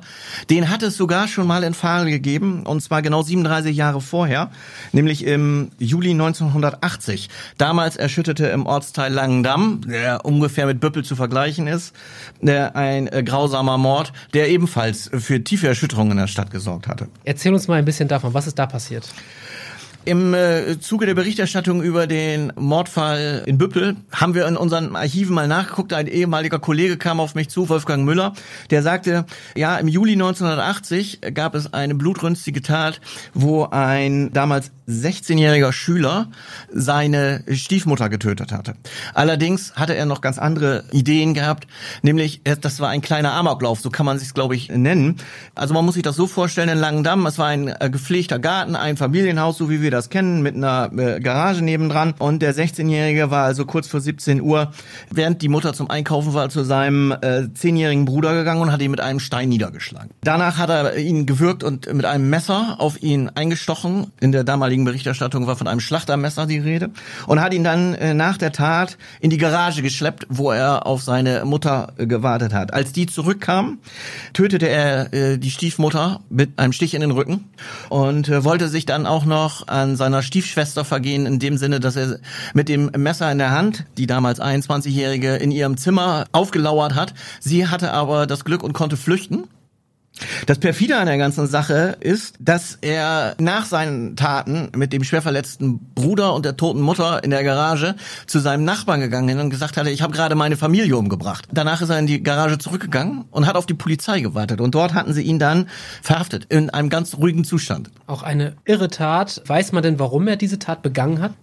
den 0.49 0.69
hat 0.69 0.83
es 0.83 0.95
sogar 0.95 1.27
schon 1.27 1.45
mal 1.45 1.63
in 1.63 1.73
Fall 1.73 2.05
gegeben, 2.05 2.65
und 2.65 2.81
zwar 2.81 3.01
genau 3.01 3.21
37 3.21 3.75
Jahre 3.75 3.99
vorher, 3.99 4.49
nämlich 4.93 5.25
im 5.25 5.71
Juli 5.79 6.11
1980. 6.11 7.27
Damals 7.57 7.97
erschütterte 7.97 8.47
im 8.47 8.65
Ortsteil 8.65 9.11
Langendamm, 9.11 9.81
der 9.85 10.23
ungefähr 10.23 10.65
mit 10.65 10.79
Büppel 10.79 11.03
zu 11.03 11.17
vergleichen 11.17 11.67
ist, 11.67 11.93
der 12.39 12.77
ein 12.77 13.07
äh, 13.07 13.23
grausamer 13.23 13.77
Mord, 13.77 14.13
der 14.33 14.47
ebenfalls 14.47 15.11
für 15.13 15.43
tiefe 15.43 15.67
Erschütterungen 15.67 16.11
in 16.11 16.17
der 16.19 16.27
Stadt 16.27 16.51
gesorgt 16.51 16.87
hatte. 16.87 17.09
Erzähl 17.25 17.53
uns 17.53 17.67
mal 17.67 17.75
ein 17.75 17.85
bisschen 17.85 18.07
davon, 18.07 18.33
was 18.33 18.47
ist 18.47 18.57
da 18.57 18.65
passiert? 18.65 19.09
Im 20.07 20.33
äh, 20.33 20.79
Zuge 20.79 21.05
der 21.05 21.15
Berichterstattung 21.15 21.83
über 21.83 22.07
den 22.07 22.53
Mordfall 22.55 23.43
in 23.45 23.57
Büppel 23.57 23.97
haben 24.13 24.35
wir 24.35 24.47
in 24.47 24.55
unseren 24.55 24.95
Archiven 24.95 25.35
mal 25.35 25.49
nachgeguckt. 25.49 25.91
Ein 25.91 26.07
ehemaliger 26.07 26.59
Kollege 26.59 26.95
kam 26.95 27.19
auf 27.19 27.35
mich 27.35 27.49
zu, 27.49 27.67
Wolfgang 27.67 28.05
Müller, 28.05 28.31
der 28.69 28.83
sagte, 28.83 29.25
ja, 29.57 29.75
im 29.75 29.89
Juli 29.89 30.13
1980 30.13 31.19
gab 31.33 31.55
es 31.55 31.73
eine 31.73 31.93
blutrünstige 31.93 32.61
Tat, 32.61 33.01
wo 33.33 33.65
ein 33.65 34.31
damals 34.31 34.71
16-jähriger 34.87 35.73
Schüler 35.73 36.29
seine 36.71 37.43
Stiefmutter 37.51 38.07
getötet 38.07 38.53
hatte. 38.53 38.75
Allerdings 39.13 39.75
hatte 39.75 39.93
er 39.93 40.05
noch 40.05 40.21
ganz 40.21 40.37
andere 40.37 40.85
Ideen 40.93 41.33
gehabt, 41.33 41.67
nämlich 42.01 42.41
das 42.61 42.79
war 42.79 42.87
ein 42.87 43.01
kleiner 43.01 43.33
Amoklauf, 43.33 43.81
so 43.81 43.89
kann 43.89 44.05
man 44.05 44.17
sich 44.17 44.33
glaube 44.33 44.55
ich 44.55 44.69
nennen. 44.69 45.17
Also 45.55 45.73
man 45.73 45.83
muss 45.83 45.95
sich 45.95 46.03
das 46.03 46.15
so 46.15 46.25
vorstellen 46.25 46.69
in 46.69 46.77
Langendamm, 46.77 47.25
es 47.25 47.37
war 47.37 47.47
ein 47.47 47.67
äh, 47.67 47.89
gepflegter 47.89 48.39
Garten, 48.39 48.77
ein 48.77 48.95
Familienhaus, 48.95 49.57
so 49.57 49.69
wie 49.69 49.81
wir 49.81 49.91
das 49.97 50.09
kennen, 50.09 50.41
mit 50.41 50.55
einer 50.55 50.91
äh, 50.97 51.19
Garage 51.19 51.63
nebendran. 51.63 52.13
Und 52.19 52.41
der 52.41 52.55
16-Jährige 52.55 53.31
war 53.31 53.45
also 53.45 53.65
kurz 53.65 53.87
vor 53.87 53.99
17 53.99 54.41
Uhr, 54.41 54.71
während 55.11 55.41
die 55.41 55.49
Mutter 55.49 55.73
zum 55.73 55.89
Einkaufen 55.89 56.33
war, 56.33 56.49
zu 56.49 56.63
seinem 56.63 57.11
äh, 57.11 57.47
10-jährigen 57.53 58.05
Bruder 58.05 58.33
gegangen 58.33 58.61
und 58.61 58.71
hat 58.71 58.81
ihn 58.81 58.91
mit 58.91 59.01
einem 59.01 59.19
Stein 59.19 59.49
niedergeschlagen. 59.49 60.11
Danach 60.21 60.57
hat 60.57 60.69
er 60.69 60.97
ihn 60.97 61.25
gewürgt 61.25 61.63
und 61.63 61.91
mit 61.93 62.05
einem 62.05 62.29
Messer 62.29 62.75
auf 62.79 63.01
ihn 63.01 63.29
eingestochen. 63.29 64.11
In 64.19 64.31
der 64.31 64.43
damaligen 64.43 64.85
Berichterstattung 64.85 65.47
war 65.47 65.55
von 65.55 65.67
einem 65.67 65.79
Schlachtermesser 65.79 66.45
die 66.45 66.59
Rede. 66.59 66.89
Und 67.25 67.41
hat 67.41 67.53
ihn 67.53 67.63
dann 67.63 67.93
äh, 67.95 68.13
nach 68.13 68.37
der 68.37 68.51
Tat 68.51 68.97
in 69.19 69.29
die 69.29 69.37
Garage 69.37 69.81
geschleppt, 69.81 70.27
wo 70.29 70.51
er 70.51 70.85
auf 70.85 71.01
seine 71.01 71.45
Mutter 71.45 71.93
äh, 71.97 72.05
gewartet 72.07 72.53
hat. 72.53 72.73
Als 72.73 72.91
die 72.91 73.07
zurückkam, 73.07 73.79
tötete 74.33 74.69
er 74.69 75.13
äh, 75.13 75.37
die 75.37 75.51
Stiefmutter 75.51 76.21
mit 76.29 76.59
einem 76.59 76.73
Stich 76.73 76.93
in 76.93 77.01
den 77.01 77.11
Rücken 77.11 77.45
und 77.89 78.29
äh, 78.29 78.43
wollte 78.43 78.67
sich 78.67 78.85
dann 78.85 79.05
auch 79.05 79.25
noch 79.25 79.67
an 79.67 79.86
seiner 79.95 80.21
Stiefschwester 80.21 80.83
vergehen, 80.85 81.25
in 81.25 81.39
dem 81.39 81.57
Sinne, 81.57 81.79
dass 81.79 81.95
er 81.95 82.19
mit 82.53 82.69
dem 82.69 82.91
Messer 82.97 83.31
in 83.31 83.37
der 83.37 83.51
Hand, 83.51 83.85
die 83.97 84.07
damals 84.07 84.41
21-Jährige, 84.41 85.35
in 85.35 85.51
ihrem 85.51 85.77
Zimmer 85.77 86.25
aufgelauert 86.31 86.95
hat. 86.95 87.13
Sie 87.39 87.67
hatte 87.67 87.93
aber 87.93 88.27
das 88.27 88.45
Glück 88.45 88.63
und 88.63 88.73
konnte 88.73 88.97
flüchten 88.97 89.45
das 90.45 90.59
perfide 90.59 90.97
an 90.97 91.07
der 91.07 91.17
ganzen 91.17 91.47
Sache 91.47 91.97
ist, 91.99 92.35
dass 92.39 92.77
er 92.81 93.35
nach 93.39 93.65
seinen 93.65 94.15
Taten 94.15 94.69
mit 94.75 94.93
dem 94.93 95.03
schwer 95.03 95.21
verletzten 95.21 95.79
Bruder 95.93 96.33
und 96.33 96.45
der 96.45 96.57
toten 96.57 96.81
Mutter 96.81 97.23
in 97.23 97.31
der 97.31 97.43
Garage 97.43 97.95
zu 98.25 98.39
seinem 98.39 98.63
Nachbarn 98.63 98.99
gegangen 98.99 99.29
ist 99.29 99.41
und 99.41 99.49
gesagt 99.49 99.77
hatte, 99.77 99.89
ich 99.89 100.01
habe 100.01 100.13
gerade 100.13 100.35
meine 100.35 100.57
Familie 100.57 100.97
umgebracht. 100.97 101.47
Danach 101.51 101.81
ist 101.81 101.89
er 101.89 101.99
in 101.99 102.07
die 102.07 102.23
Garage 102.23 102.57
zurückgegangen 102.57 103.25
und 103.31 103.45
hat 103.45 103.55
auf 103.55 103.65
die 103.65 103.73
Polizei 103.73 104.19
gewartet 104.19 104.61
und 104.61 104.75
dort 104.75 104.93
hatten 104.93 105.13
sie 105.13 105.23
ihn 105.23 105.39
dann 105.39 105.67
verhaftet 106.01 106.45
in 106.49 106.69
einem 106.69 106.89
ganz 106.89 107.15
ruhigen 107.15 107.43
Zustand. 107.43 107.91
Auch 108.07 108.23
eine 108.23 108.55
irre 108.65 108.89
Tat. 108.89 109.41
Weiß 109.45 109.71
man 109.71 109.83
denn, 109.83 109.99
warum 109.99 110.27
er 110.27 110.35
diese 110.35 110.59
Tat 110.59 110.81
begangen 110.81 111.21
hat? 111.21 111.33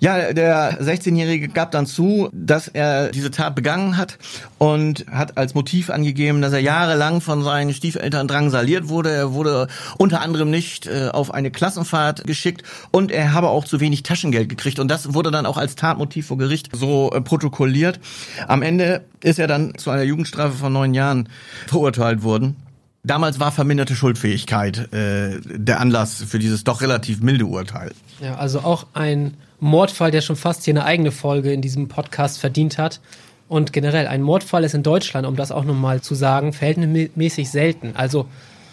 Ja, 0.00 0.32
der 0.32 0.82
16-Jährige 0.82 1.48
gab 1.48 1.70
dann 1.70 1.86
zu, 1.86 2.28
dass 2.32 2.68
er 2.68 3.10
diese 3.10 3.30
Tat 3.30 3.54
begangen 3.54 3.96
hat 3.96 4.18
und 4.58 5.06
hat 5.10 5.38
als 5.38 5.54
Motiv 5.54 5.88
angegeben, 5.88 6.42
dass 6.42 6.52
er 6.52 6.58
jahrelang 6.58 7.20
von 7.20 7.42
seinen 7.44 7.72
Stiefeltern 7.72 8.26
drangsaliert 8.26 8.88
wurde. 8.88 9.10
Er 9.10 9.32
wurde 9.32 9.68
unter 9.96 10.20
anderem 10.20 10.50
nicht 10.50 10.86
äh, 10.86 11.08
auf 11.12 11.32
eine 11.32 11.50
Klassenfahrt 11.50 12.24
geschickt 12.24 12.64
und 12.90 13.12
er 13.12 13.32
habe 13.32 13.48
auch 13.48 13.64
zu 13.64 13.80
wenig 13.80 14.02
Taschengeld 14.02 14.48
gekriegt. 14.48 14.78
Und 14.78 14.88
das 14.88 15.14
wurde 15.14 15.30
dann 15.30 15.46
auch 15.46 15.56
als 15.56 15.76
Tatmotiv 15.76 16.26
vor 16.26 16.38
Gericht 16.38 16.70
so 16.72 17.10
äh, 17.12 17.20
protokolliert. 17.20 18.00
Am 18.48 18.62
Ende 18.62 19.04
ist 19.22 19.38
er 19.38 19.46
dann 19.46 19.78
zu 19.78 19.90
einer 19.90 20.02
Jugendstrafe 20.02 20.56
von 20.56 20.72
neun 20.72 20.92
Jahren 20.92 21.28
verurteilt 21.68 22.22
worden. 22.22 22.56
Damals 23.04 23.38
war 23.38 23.52
verminderte 23.52 23.94
Schuldfähigkeit 23.94 24.92
äh, 24.92 25.38
der 25.44 25.78
Anlass 25.80 26.24
für 26.26 26.38
dieses 26.38 26.64
doch 26.64 26.80
relativ 26.80 27.20
milde 27.20 27.44
Urteil. 27.44 27.92
Ja, 28.20 28.36
also 28.36 28.60
auch 28.60 28.86
ein 28.94 29.36
Mordfall, 29.60 30.10
der 30.10 30.20
schon 30.20 30.36
fast 30.36 30.64
hier 30.64 30.72
eine 30.72 30.84
eigene 30.84 31.10
Folge 31.10 31.52
in 31.52 31.60
diesem 31.60 31.88
Podcast 31.88 32.38
verdient 32.38 32.78
hat. 32.78 33.00
Und 33.48 33.72
generell, 33.72 34.06
ein 34.06 34.22
Mordfall 34.22 34.64
ist 34.64 34.74
in 34.74 34.82
Deutschland, 34.82 35.26
um 35.26 35.36
das 35.36 35.52
auch 35.52 35.64
nochmal 35.64 36.00
zu 36.00 36.14
sagen, 36.14 36.52
verhältnismäßig 36.52 37.50
selten. 37.50 37.92
Also, 37.94 38.26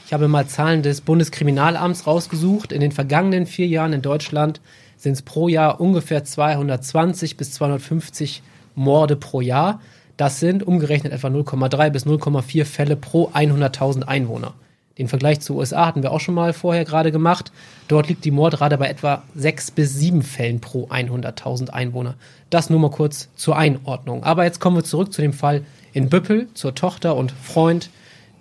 ich 0.06 0.14
habe 0.14 0.28
mal 0.28 0.48
Zahlen 0.48 0.82
des 0.82 1.02
Bundeskriminalamts 1.02 2.08
rausgesucht. 2.08 2.72
In 2.72 2.82
den 2.82 2.92
vergangenen 2.92 3.46
vier 3.46 3.68
Jahren 3.68 3.94
in 3.94 4.02
Deutschland 4.02 4.60
sind 4.98 5.14
es 5.14 5.22
pro 5.22 5.48
Jahr 5.48 5.80
ungefähr 5.80 6.24
220 6.24 7.38
bis 7.38 7.54
250 7.54 8.44
Morde 8.76 9.16
pro 9.16 9.42
Jahr. 9.42 9.82
Das 10.18 10.40
sind 10.40 10.64
umgerechnet 10.64 11.14
etwa 11.14 11.28
0,3 11.28 11.90
bis 11.90 12.06
0,4 12.06 12.66
Fälle 12.66 12.96
pro 12.96 13.30
100.000 13.30 14.04
Einwohner. 14.04 14.54
Den 14.98 15.08
Vergleich 15.08 15.40
zu 15.40 15.56
USA 15.56 15.86
hatten 15.86 16.04
wir 16.04 16.12
auch 16.12 16.20
schon 16.20 16.36
mal 16.36 16.54
vorher 16.54 16.86
gerade 16.86 17.12
gemacht. 17.12 17.52
Dort 17.88 18.08
liegt 18.08 18.26
die 18.26 18.32
Mordrate 18.32 18.78
bei 18.78 18.88
etwa 18.88 19.24
6 19.36 19.72
bis 19.72 19.96
7 19.96 20.22
Fällen 20.22 20.60
pro 20.60 20.88
100.000 20.88 21.70
Einwohner. 21.70 22.16
Das 22.50 22.70
nur 22.70 22.80
mal 22.80 22.92
kurz 22.92 23.30
zur 23.36 23.58
Einordnung. 23.58 24.24
Aber 24.24 24.44
jetzt 24.44 24.60
kommen 24.60 24.76
wir 24.76 24.84
zurück 24.84 25.14
zu 25.14 25.22
dem 25.22 25.34
Fall 25.34 25.64
in 25.94 26.10
Büppel, 26.10 26.48
zur 26.54 26.76
Tochter 26.76 27.16
und 27.16 27.32
Freund 27.32 27.90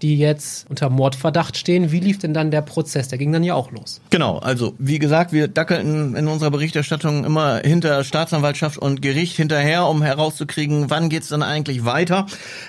die 0.03 0.19
jetzt 0.19 0.67
unter 0.71 0.89
Mordverdacht 0.89 1.57
stehen. 1.57 1.93
Wie 1.93 2.01
lief 2.01 2.19
denn 2.19 2.33
dann 2.33 2.51
der 2.51 2.63
Prozess? 2.63 3.09
Der 3.09 3.19
ging 3.19 3.33
dann 3.33 3.45
ja 3.45 3.55
auch 3.55 3.71
los. 3.71 4.01
Genau, 4.11 4.39
also 4.39 4.75
wie 4.79 4.99
gesagt, 4.99 5.33
wir 5.33 5.49
dackelten 5.49 6.17
in 6.17 6.27
unserer 6.27 6.51
Berichterstattung 6.51 7.25
immer 7.25 7.59
hinter 7.59 8.03
Staatsanwaltschaft 8.05 8.79
und 8.79 9.03
Gericht 9.03 9.37
hinterher, 9.37 9.87
um 9.87 10.03
herauszukriegen, 10.03 10.91
wann 10.91 11.09
geht's 11.09 11.29
dann 11.29 11.43
eigentlich 11.43 11.85
weiter. 11.85 12.27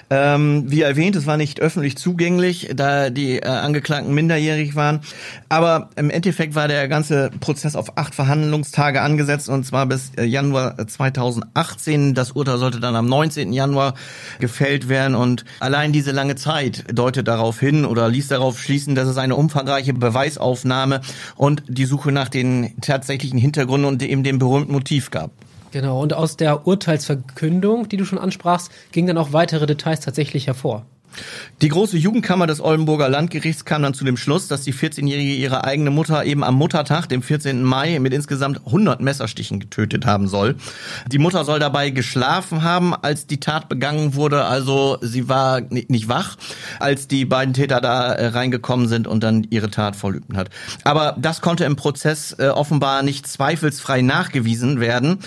Ähm, 0.09 0.65
wie 0.67 0.81
erwähnt, 0.81 1.15
es 1.15 1.25
war 1.25 1.37
nicht 1.37 1.61
öffentlich 1.61 1.97
zugänglich, 1.97 2.69
da 2.75 3.09
die 3.09 3.37
äh, 3.37 3.45
Angeklagten 3.45 4.13
minderjährig 4.13 4.75
waren. 4.75 5.01
Aber 5.47 5.89
im 5.95 6.09
Endeffekt 6.09 6.55
war 6.55 6.67
der 6.67 6.87
ganze 6.87 7.31
Prozess 7.39 7.75
auf 7.75 7.97
acht 7.97 8.13
Verhandlungstage 8.13 9.01
angesetzt 9.01 9.47
und 9.47 9.65
zwar 9.65 9.85
bis 9.85 10.11
äh, 10.17 10.25
Januar 10.25 10.87
2018. 10.87 12.13
Das 12.13 12.31
Urteil 12.31 12.57
sollte 12.57 12.79
dann 12.79 12.95
am 12.95 13.05
19. 13.05 13.53
Januar 13.53 13.93
gefällt 14.39 14.89
werden 14.89 15.15
und 15.15 15.45
allein 15.59 15.93
diese 15.93 16.11
lange 16.11 16.35
Zeit 16.35 16.83
deutet 16.91 17.20
deutete 17.21 17.23
darauf 17.23 17.59
hin 17.59 17.85
oder 17.85 18.09
ließ 18.09 18.27
darauf 18.27 18.59
schließen, 18.59 18.95
dass 18.95 19.07
es 19.07 19.17
eine 19.17 19.35
umfangreiche 19.35 19.93
Beweisaufnahme 19.93 21.01
und 21.35 21.63
die 21.67 21.85
Suche 21.85 22.11
nach 22.11 22.29
den 22.29 22.73
tatsächlichen 22.81 23.39
Hintergründen 23.39 23.87
und 23.87 24.03
eben 24.03 24.23
dem 24.23 24.39
berühmten 24.39 24.73
Motiv 24.73 25.11
gab. 25.11 25.31
Genau, 25.71 26.01
und 26.01 26.13
aus 26.13 26.35
der 26.35 26.67
Urteilsverkündung, 26.67 27.87
die 27.87 27.97
du 27.97 28.03
schon 28.03 28.19
ansprachst, 28.19 28.71
gingen 28.91 29.07
dann 29.07 29.17
auch 29.17 29.31
weitere 29.31 29.65
Details 29.65 30.01
tatsächlich 30.01 30.47
hervor. 30.47 30.85
Die 31.61 31.69
große 31.69 31.97
Jugendkammer 31.97 32.47
des 32.47 32.59
Oldenburger 32.59 33.07
Landgerichts 33.07 33.65
kam 33.65 33.83
dann 33.83 33.93
zu 33.93 34.03
dem 34.03 34.17
Schluss, 34.17 34.47
dass 34.47 34.61
die 34.61 34.73
14-Jährige 34.73 35.33
ihre 35.33 35.63
eigene 35.63 35.91
Mutter 35.91 36.25
eben 36.25 36.43
am 36.43 36.55
Muttertag, 36.55 37.07
dem 37.07 37.21
14. 37.21 37.63
Mai, 37.63 37.99
mit 37.99 38.13
insgesamt 38.13 38.65
100 38.65 39.01
Messerstichen 39.01 39.59
getötet 39.59 40.05
haben 40.05 40.27
soll. 40.27 40.55
Die 41.11 41.19
Mutter 41.19 41.45
soll 41.45 41.59
dabei 41.59 41.91
geschlafen 41.91 42.63
haben, 42.63 42.95
als 42.95 43.27
die 43.27 43.39
Tat 43.39 43.69
begangen 43.69 44.15
wurde, 44.15 44.45
also 44.45 44.97
sie 45.01 45.29
war 45.29 45.61
nicht 45.69 46.07
wach, 46.07 46.37
als 46.79 47.07
die 47.07 47.25
beiden 47.25 47.53
Täter 47.53 47.81
da 47.81 48.11
äh, 48.13 48.27
reingekommen 48.27 48.87
sind 48.87 49.07
und 49.07 49.23
dann 49.23 49.45
ihre 49.49 49.69
Tat 49.69 49.95
verlübt 49.95 50.35
hat. 50.35 50.49
Aber 50.83 51.15
das 51.19 51.41
konnte 51.41 51.65
im 51.65 51.75
Prozess 51.75 52.35
äh, 52.39 52.47
offenbar 52.47 53.03
nicht 53.03 53.27
zweifelsfrei 53.27 54.01
nachgewiesen 54.01 54.79
werden. 54.79 55.19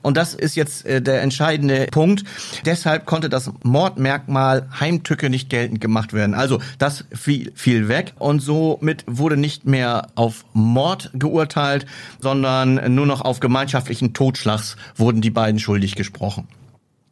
Und 0.00 0.16
das 0.16 0.34
ist 0.34 0.56
jetzt 0.56 0.86
äh, 0.86 1.02
der 1.02 1.22
entscheidende 1.22 1.88
Punkt. 1.90 2.24
Deshalb 2.64 3.06
konnte 3.06 3.28
das 3.28 3.50
Mordmerkmal 3.62 4.68
Heimtücke 4.78 5.28
nicht 5.32 5.50
geltend 5.50 5.80
gemacht 5.80 6.12
werden. 6.12 6.34
Also 6.34 6.60
das 6.78 7.04
fiel, 7.12 7.50
fiel 7.56 7.88
weg 7.88 8.14
und 8.20 8.38
somit 8.38 9.04
wurde 9.08 9.36
nicht 9.36 9.66
mehr 9.66 10.06
auf 10.14 10.44
Mord 10.52 11.10
geurteilt, 11.14 11.86
sondern 12.20 12.94
nur 12.94 13.06
noch 13.06 13.20
auf 13.22 13.40
gemeinschaftlichen 13.40 14.14
Totschlags 14.14 14.76
wurden 14.94 15.20
die 15.20 15.30
beiden 15.30 15.58
schuldig 15.58 15.96
gesprochen. 15.96 16.46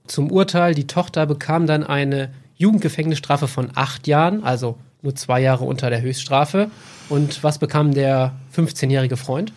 Zum 0.07 0.31
Urteil, 0.31 0.75
die 0.75 0.87
Tochter 0.87 1.27
bekam 1.27 1.67
dann 1.67 1.83
eine 1.83 2.31
Jugendgefängnisstrafe 2.57 3.49
von 3.49 3.71
acht 3.75 4.07
Jahren, 4.07 4.45
also 4.45 4.77
nur 5.03 5.15
zwei 5.15 5.41
Jahre 5.41 5.65
unter 5.65 5.91
der 5.91 6.03
Höchststrafe. 6.03 6.71
Und 7.09 7.43
was 7.43 7.59
bekam 7.59 7.95
der 7.95 8.35
15-jährige 8.57 9.17
Freund? 9.17 9.53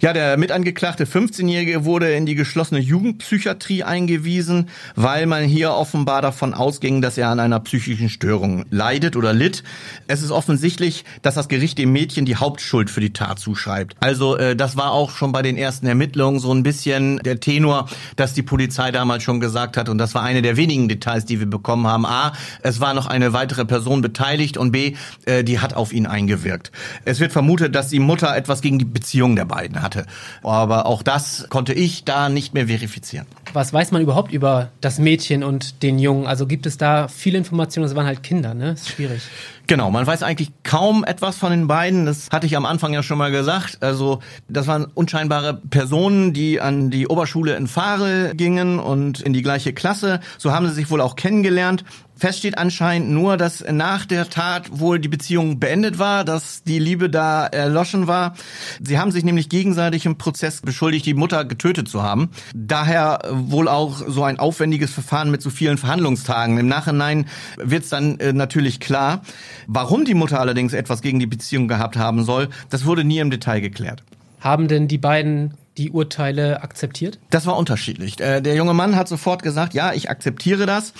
Ja, 0.00 0.12
der 0.12 0.36
mitangeklagte 0.36 1.04
15-jährige 1.04 1.84
wurde 1.84 2.12
in 2.12 2.26
die 2.26 2.34
geschlossene 2.34 2.80
Jugendpsychiatrie 2.80 3.82
eingewiesen, 3.82 4.68
weil 4.96 5.26
man 5.26 5.44
hier 5.44 5.72
offenbar 5.72 6.22
davon 6.22 6.54
ausging, 6.54 7.02
dass 7.02 7.18
er 7.18 7.28
an 7.28 7.40
einer 7.40 7.60
psychischen 7.60 8.08
Störung 8.08 8.64
leidet 8.70 9.16
oder 9.16 9.32
litt. 9.32 9.62
Es 10.06 10.22
ist 10.22 10.30
offensichtlich, 10.30 11.04
dass 11.22 11.34
das 11.34 11.48
Gericht 11.48 11.78
dem 11.78 11.92
Mädchen 11.92 12.24
die 12.24 12.36
Hauptschuld 12.36 12.90
für 12.90 13.00
die 13.00 13.12
Tat 13.12 13.38
zuschreibt. 13.38 13.96
Also 14.00 14.36
äh, 14.36 14.56
das 14.56 14.76
war 14.76 14.92
auch 14.92 15.10
schon 15.10 15.32
bei 15.32 15.42
den 15.42 15.56
ersten 15.56 15.86
Ermittlungen 15.86 16.40
so 16.40 16.52
ein 16.52 16.62
bisschen 16.62 17.18
der 17.18 17.40
Tenor, 17.40 17.88
dass 18.16 18.32
die 18.32 18.42
Polizei 18.42 18.90
damals 18.90 19.22
schon 19.22 19.40
gesagt 19.40 19.76
hat 19.76 19.88
und 19.88 19.98
das 19.98 20.14
war 20.14 20.22
eine 20.22 20.42
der 20.42 20.56
wenigen 20.56 20.88
Details, 20.88 21.24
die 21.24 21.40
wir 21.40 21.48
bekommen 21.48 21.86
haben. 21.86 22.06
A, 22.06 22.32
es 22.62 22.80
war 22.80 22.94
noch 22.94 23.06
eine 23.06 23.32
weitere 23.32 23.64
Person 23.64 24.00
beteiligt 24.00 24.56
und 24.56 24.72
B, 24.72 24.94
äh, 25.26 25.44
die 25.44 25.58
hat 25.58 25.74
auf 25.74 25.92
ihn 25.92 26.06
eingewirkt. 26.06 26.72
Es 27.04 27.20
wird 27.20 27.32
vermutet, 27.32 27.74
dass 27.74 27.88
die 27.88 28.00
Mutter 28.00 28.29
etwas 28.36 28.60
gegen 28.60 28.78
die 28.78 28.84
Beziehung 28.84 29.36
der 29.36 29.44
beiden 29.44 29.82
hatte. 29.82 30.06
Aber 30.42 30.86
auch 30.86 31.02
das 31.02 31.46
konnte 31.48 31.72
ich 31.72 32.04
da 32.04 32.28
nicht 32.28 32.54
mehr 32.54 32.66
verifizieren. 32.66 33.26
Was 33.52 33.72
weiß 33.72 33.90
man 33.90 34.02
überhaupt 34.02 34.32
über 34.32 34.68
das 34.80 34.98
Mädchen 34.98 35.42
und 35.42 35.82
den 35.82 35.98
Jungen? 35.98 36.26
Also 36.26 36.46
gibt 36.46 36.66
es 36.66 36.78
da 36.78 37.08
viele 37.08 37.38
Informationen? 37.38 37.88
Das 37.88 37.96
waren 37.96 38.06
halt 38.06 38.22
Kinder, 38.22 38.54
ne? 38.54 38.72
Ist 38.72 38.90
schwierig. 38.90 39.22
Genau, 39.66 39.90
man 39.90 40.04
weiß 40.04 40.24
eigentlich 40.24 40.50
kaum 40.64 41.04
etwas 41.04 41.36
von 41.36 41.50
den 41.50 41.68
beiden. 41.68 42.04
Das 42.04 42.28
hatte 42.32 42.46
ich 42.46 42.56
am 42.56 42.66
Anfang 42.66 42.92
ja 42.92 43.04
schon 43.04 43.18
mal 43.18 43.30
gesagt. 43.30 43.78
Also 43.82 44.18
das 44.48 44.66
waren 44.66 44.86
unscheinbare 44.94 45.54
Personen, 45.54 46.32
die 46.32 46.60
an 46.60 46.90
die 46.90 47.06
Oberschule 47.06 47.54
in 47.54 47.68
Fahre 47.68 48.32
gingen 48.34 48.80
und 48.80 49.20
in 49.20 49.32
die 49.32 49.42
gleiche 49.42 49.72
Klasse. 49.72 50.18
So 50.38 50.52
haben 50.52 50.66
sie 50.66 50.74
sich 50.74 50.90
wohl 50.90 51.00
auch 51.00 51.14
kennengelernt. 51.14 51.84
Fest 52.20 52.40
steht 52.40 52.58
anscheinend 52.58 53.08
nur, 53.08 53.38
dass 53.38 53.64
nach 53.72 54.04
der 54.04 54.28
Tat 54.28 54.78
wohl 54.78 54.98
die 54.98 55.08
Beziehung 55.08 55.58
beendet 55.58 55.98
war, 55.98 56.22
dass 56.22 56.62
die 56.62 56.78
Liebe 56.78 57.08
da 57.08 57.46
erloschen 57.46 58.08
war. 58.08 58.34
Sie 58.78 58.98
haben 58.98 59.10
sich 59.10 59.24
nämlich 59.24 59.48
gegenseitig 59.48 60.04
im 60.04 60.18
Prozess 60.18 60.60
beschuldigt, 60.60 61.06
die 61.06 61.14
Mutter 61.14 61.46
getötet 61.46 61.88
zu 61.88 62.02
haben. 62.02 62.28
Daher 62.54 63.20
wohl 63.30 63.68
auch 63.68 64.02
so 64.06 64.22
ein 64.22 64.38
aufwendiges 64.38 64.92
Verfahren 64.92 65.30
mit 65.30 65.40
so 65.40 65.48
vielen 65.48 65.78
Verhandlungstagen. 65.78 66.58
Im 66.58 66.68
Nachhinein 66.68 67.24
wird 67.56 67.84
es 67.84 67.88
dann 67.88 68.20
äh, 68.20 68.34
natürlich 68.34 68.80
klar. 68.80 69.22
Warum 69.66 70.04
die 70.04 70.12
Mutter 70.12 70.40
allerdings 70.40 70.74
etwas 70.74 71.00
gegen 71.00 71.20
die 71.20 71.26
Beziehung 71.26 71.68
gehabt 71.68 71.96
haben 71.96 72.24
soll, 72.24 72.50
das 72.68 72.84
wurde 72.84 73.02
nie 73.02 73.20
im 73.20 73.30
Detail 73.30 73.60
geklärt. 73.60 74.04
Haben 74.40 74.68
denn 74.68 74.88
die 74.88 74.98
beiden 74.98 75.54
die 75.78 75.90
Urteile 75.90 76.62
akzeptiert? 76.62 77.18
Das 77.30 77.46
war 77.46 77.56
unterschiedlich. 77.56 78.20
Äh, 78.20 78.40
der 78.40 78.54
junge 78.54 78.74
Mann 78.74 78.96
hat 78.96 79.08
sofort 79.08 79.42
gesagt, 79.42 79.72
ja, 79.72 79.92
ich 79.92 80.10
akzeptiere 80.10 80.66
das. 80.66 80.92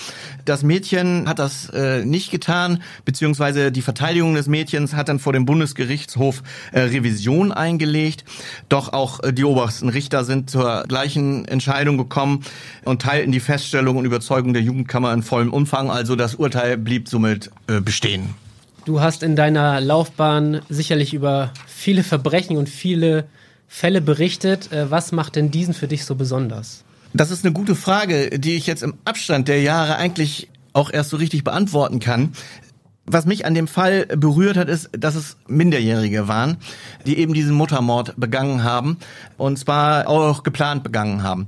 Das 0.45 0.63
Mädchen 0.63 1.27
hat 1.27 1.39
das 1.39 1.69
äh, 1.69 2.05
nicht 2.05 2.31
getan, 2.31 2.81
beziehungsweise 3.05 3.71
die 3.71 3.81
Verteidigung 3.81 4.33
des 4.33 4.47
Mädchens 4.47 4.93
hat 4.93 5.09
dann 5.09 5.19
vor 5.19 5.33
dem 5.33 5.45
Bundesgerichtshof 5.45 6.41
äh, 6.71 6.79
Revision 6.79 7.51
eingelegt. 7.51 8.23
Doch 8.69 8.93
auch 8.93 9.19
die 9.31 9.43
obersten 9.43 9.89
Richter 9.89 10.23
sind 10.23 10.49
zur 10.49 10.83
gleichen 10.87 11.45
Entscheidung 11.45 11.97
gekommen 11.97 12.43
und 12.85 13.01
teilten 13.01 13.31
die 13.31 13.39
Feststellung 13.39 13.97
und 13.97 14.05
Überzeugung 14.05 14.53
der 14.53 14.61
Jugendkammer 14.61 15.13
in 15.13 15.21
vollem 15.21 15.53
Umfang. 15.53 15.91
Also 15.91 16.15
das 16.15 16.35
Urteil 16.35 16.77
blieb 16.77 17.09
somit 17.09 17.51
bestehen. 17.67 18.35
Du 18.85 18.99
hast 18.99 19.21
in 19.21 19.35
deiner 19.35 19.79
Laufbahn 19.79 20.61
sicherlich 20.69 21.13
über 21.13 21.51
viele 21.67 22.03
Verbrechen 22.03 22.57
und 22.57 22.67
viele 22.67 23.25
Fälle 23.73 24.01
berichtet. 24.01 24.69
Äh, 24.73 24.91
was 24.91 25.13
macht 25.13 25.37
denn 25.37 25.49
diesen 25.49 25.73
für 25.73 25.87
dich 25.87 26.03
so 26.03 26.15
besonders? 26.15 26.83
Das 27.13 27.31
ist 27.31 27.45
eine 27.45 27.53
gute 27.53 27.73
Frage, 27.73 28.37
die 28.37 28.55
ich 28.57 28.67
jetzt 28.67 28.83
im 28.83 28.95
Abstand 29.05 29.47
der 29.47 29.61
Jahre 29.61 29.95
eigentlich 29.95 30.49
auch 30.73 30.91
erst 30.91 31.09
so 31.09 31.15
richtig 31.17 31.45
beantworten 31.45 32.01
kann. 32.01 32.33
Was 33.05 33.25
mich 33.25 33.45
an 33.45 33.55
dem 33.55 33.69
Fall 33.69 34.07
berührt 34.07 34.57
hat, 34.57 34.67
ist, 34.67 34.89
dass 34.91 35.15
es 35.15 35.37
Minderjährige 35.47 36.27
waren, 36.27 36.57
die 37.05 37.17
eben 37.17 37.33
diesen 37.33 37.55
Muttermord 37.55 38.13
begangen 38.17 38.63
haben 38.63 38.97
und 39.37 39.57
zwar 39.57 40.07
auch 40.07 40.43
geplant 40.43 40.83
begangen 40.83 41.23
haben. 41.23 41.47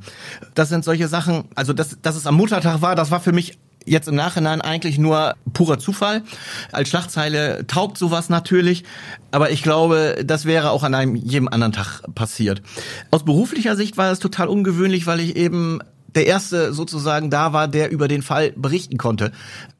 Das 0.56 0.70
sind 0.70 0.86
solche 0.86 1.10
Sachen, 1.10 1.44
also 1.56 1.74
dass, 1.74 1.98
dass 2.02 2.16
es 2.16 2.26
am 2.26 2.36
Muttertag 2.36 2.82
war, 2.82 2.96
das 2.96 3.12
war 3.12 3.20
für 3.20 3.34
mich 3.34 3.60
jetzt 3.86 4.08
im 4.08 4.16
Nachhinein 4.16 4.62
eigentlich 4.62 4.98
nur 4.98 5.36
purer 5.54 5.80
Zufall. 5.80 6.24
Als 6.72 6.90
Schlagzeile 6.90 7.66
taugt 7.68 7.98
sowas 7.98 8.30
natürlich, 8.30 8.84
aber 9.32 9.52
ich 9.52 9.64
glaube, 9.64 10.24
das 10.26 10.46
wäre 10.46 10.72
auch 10.72 10.84
an 10.84 10.96
einem 10.96 11.16
jedem 11.16 11.48
anderen 11.48 11.74
Tag 11.74 12.02
passiert. 12.16 12.62
Aus 13.12 13.24
beruflicher 13.24 13.76
Sicht 13.76 13.98
war 13.98 14.12
es 14.12 14.20
total 14.20 14.48
ungewöhnlich, 14.48 15.08
weil 15.08 15.20
ich 15.20 15.36
eben 15.36 15.80
der 16.16 16.28
erste 16.28 16.74
sozusagen 16.74 17.30
da 17.30 17.54
war, 17.54 17.68
der 17.68 17.92
über 17.92 18.08
den 18.08 18.22
Fall 18.22 18.52
berichten 18.56 18.98
konnte. 18.98 19.32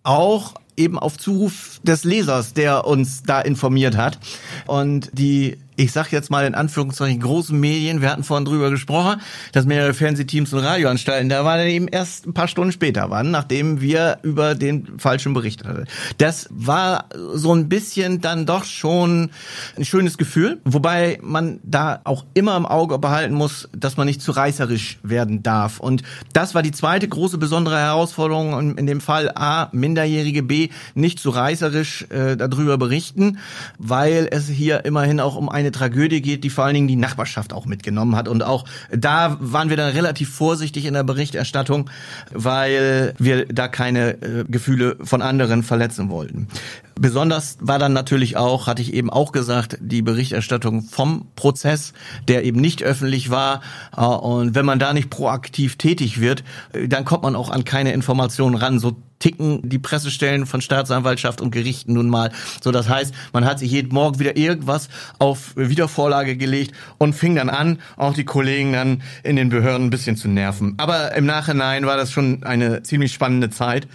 Auch 0.04 0.56
eben 0.76 0.98
auf 0.98 1.18
Zuruf 1.18 1.80
des 1.84 2.04
Lesers, 2.04 2.54
der 2.54 2.86
uns 2.88 3.24
da 3.24 3.42
informiert 3.42 3.96
hat. 3.96 4.18
Und 4.66 5.10
die 5.14 5.58
ich 5.76 5.92
sag 5.92 6.12
jetzt 6.12 6.30
mal 6.30 6.46
in 6.46 6.56
Anführungszeichen, 6.56 7.20
großen 7.20 7.60
Medien, 7.60 8.02
wir 8.02 8.10
hatten 8.10 8.24
vorhin 8.24 8.46
drüber 8.46 8.70
gesprochen, 8.70 9.22
dass 9.52 9.66
mehrere 9.66 9.94
Fernsehteams 9.94 10.54
und 10.54 10.60
Radioanstalten, 10.60 11.30
da 11.30 11.44
waren 11.46 11.68
eben 11.68 11.88
erst 11.88 12.28
ein 12.28 12.34
paar 12.34 12.48
Stunden 12.48 12.72
später 12.72 13.10
waren, 13.10 13.32
nachdem 13.32 13.82
wir 13.82 14.20
über 14.22 14.56
den 14.56 15.00
falschen 15.00 15.34
berichtet 15.34 15.68
hatten. 15.68 15.86
Das 16.18 16.48
war 16.52 17.06
so 17.34 17.54
ein 17.54 17.70
bisschen 17.70 18.22
dann 18.22 18.46
doch 18.46 18.66
schon 18.66 19.32
ein 19.78 19.86
schönes 19.86 20.18
Gefühl, 20.18 20.62
wobei 20.66 21.20
man 21.22 21.60
da 21.64 22.02
auch 22.04 22.26
immer 22.34 22.56
im 22.56 22.66
Auge 22.66 23.00
behalten 23.00 23.34
muss, 23.34 23.70
dass 23.76 23.98
man 23.98 24.08
nicht 24.08 24.22
zu 24.22 24.32
reißerisch 24.32 25.00
werden 25.04 25.44
darf. 25.44 25.80
Und 25.80 26.04
das 26.34 26.54
war 26.56 26.62
die 26.62 26.72
zweite 26.72 27.08
große 27.08 27.38
besondere 27.38 27.80
Herausforderung 27.80 28.78
in 28.78 28.86
dem 28.86 29.02
Fall 29.02 29.32
A, 29.34 29.70
Minderjährige, 29.72 30.44
B, 30.44 30.70
nicht 30.94 31.20
zu 31.20 31.30
reißerisch 31.30 32.08
äh, 32.10 32.38
darüber 32.38 32.78
berichten, 32.78 33.40
weil 33.78 34.28
es 34.30 34.48
hier 34.48 34.86
immerhin 34.86 35.20
auch 35.20 35.36
um 35.36 35.50
ein 35.50 35.63
eine 35.64 35.72
Tragödie 35.72 36.22
geht, 36.22 36.44
die 36.44 36.50
vor 36.50 36.66
allen 36.66 36.74
Dingen 36.74 36.88
die 36.88 36.96
Nachbarschaft 36.96 37.54
auch 37.54 37.66
mitgenommen 37.66 38.16
hat. 38.16 38.28
Und 38.28 38.44
auch 38.44 38.66
da 38.92 39.38
waren 39.40 39.70
wir 39.70 39.78
dann 39.78 39.92
relativ 39.92 40.30
vorsichtig 40.30 40.86
in 40.86 40.94
der 40.94 41.04
Berichterstattung, 41.04 41.90
weil 42.32 43.14
wir 43.18 43.46
da 43.46 43.68
keine 43.68 44.22
äh, 44.22 44.44
Gefühle 44.48 44.98
von 45.02 45.22
anderen 45.22 45.64
verletzen 45.64 46.10
wollten. 46.10 46.48
Besonders 46.96 47.58
war 47.60 47.80
dann 47.80 47.94
natürlich 47.94 48.38
auch, 48.38 48.68
hatte 48.68 48.82
ich 48.82 48.94
eben 48.94 49.10
auch 49.10 49.32
gesagt, 49.32 49.78
die 49.82 50.02
Berichterstattung 50.02 50.84
vom 50.84 51.28
Prozess, 51.36 51.94
der 52.28 52.44
eben 52.44 52.62
nicht 52.62 52.84
öffentlich 52.84 53.30
war. 53.30 53.62
Äh, 53.96 54.02
und 54.02 54.56
wenn 54.56 54.66
man 54.66 54.80
da 54.80 54.94
nicht 54.94 55.10
proaktiv 55.10 55.78
tätig 55.78 56.20
wird, 56.20 56.44
äh, 56.74 56.88
dann 56.88 57.06
kommt 57.06 57.24
man 57.24 57.36
auch 57.36 57.50
an 57.50 57.64
keine 57.64 57.94
Informationen 57.94 58.56
ran. 58.56 58.80
So 58.80 58.98
ticken 59.24 59.62
die 59.64 59.80
Pressestellen 59.80 60.46
von 60.46 60.60
Staatsanwaltschaft 60.60 61.40
und 61.40 61.52
Gerichten 61.52 61.94
nun 61.94 62.10
mal. 62.10 62.34
So, 62.62 62.72
das 62.72 62.90
heißt, 62.90 63.14
man 63.32 63.46
hat 63.46 63.58
sich 63.58 63.72
jeden 63.72 63.94
Morgen 63.94 64.20
wieder 64.20 64.36
irgendwas 64.36 64.90
auf 65.18 65.56
Wiedervorlage 65.56 66.36
gelegt 66.36 66.76
und 66.98 67.14
fing 67.14 67.34
dann 67.34 67.50
an, 67.50 67.80
auch 67.96 68.14
die 68.14 68.26
Kollegen 68.26 68.74
dann 68.74 69.02
in 69.24 69.38
den 69.38 69.48
Behörden 69.48 69.88
ein 69.88 69.90
bisschen 69.90 70.18
zu 70.18 70.28
nerven. 70.28 70.74
Aber 70.76 71.16
im 71.16 71.26
Nachhinein 71.26 71.86
war 71.86 71.96
das 71.96 72.12
schon 72.12 72.44
eine 72.44 72.84
ziemlich 72.84 73.14
spannende 73.14 73.50
Zeit. 73.50 73.88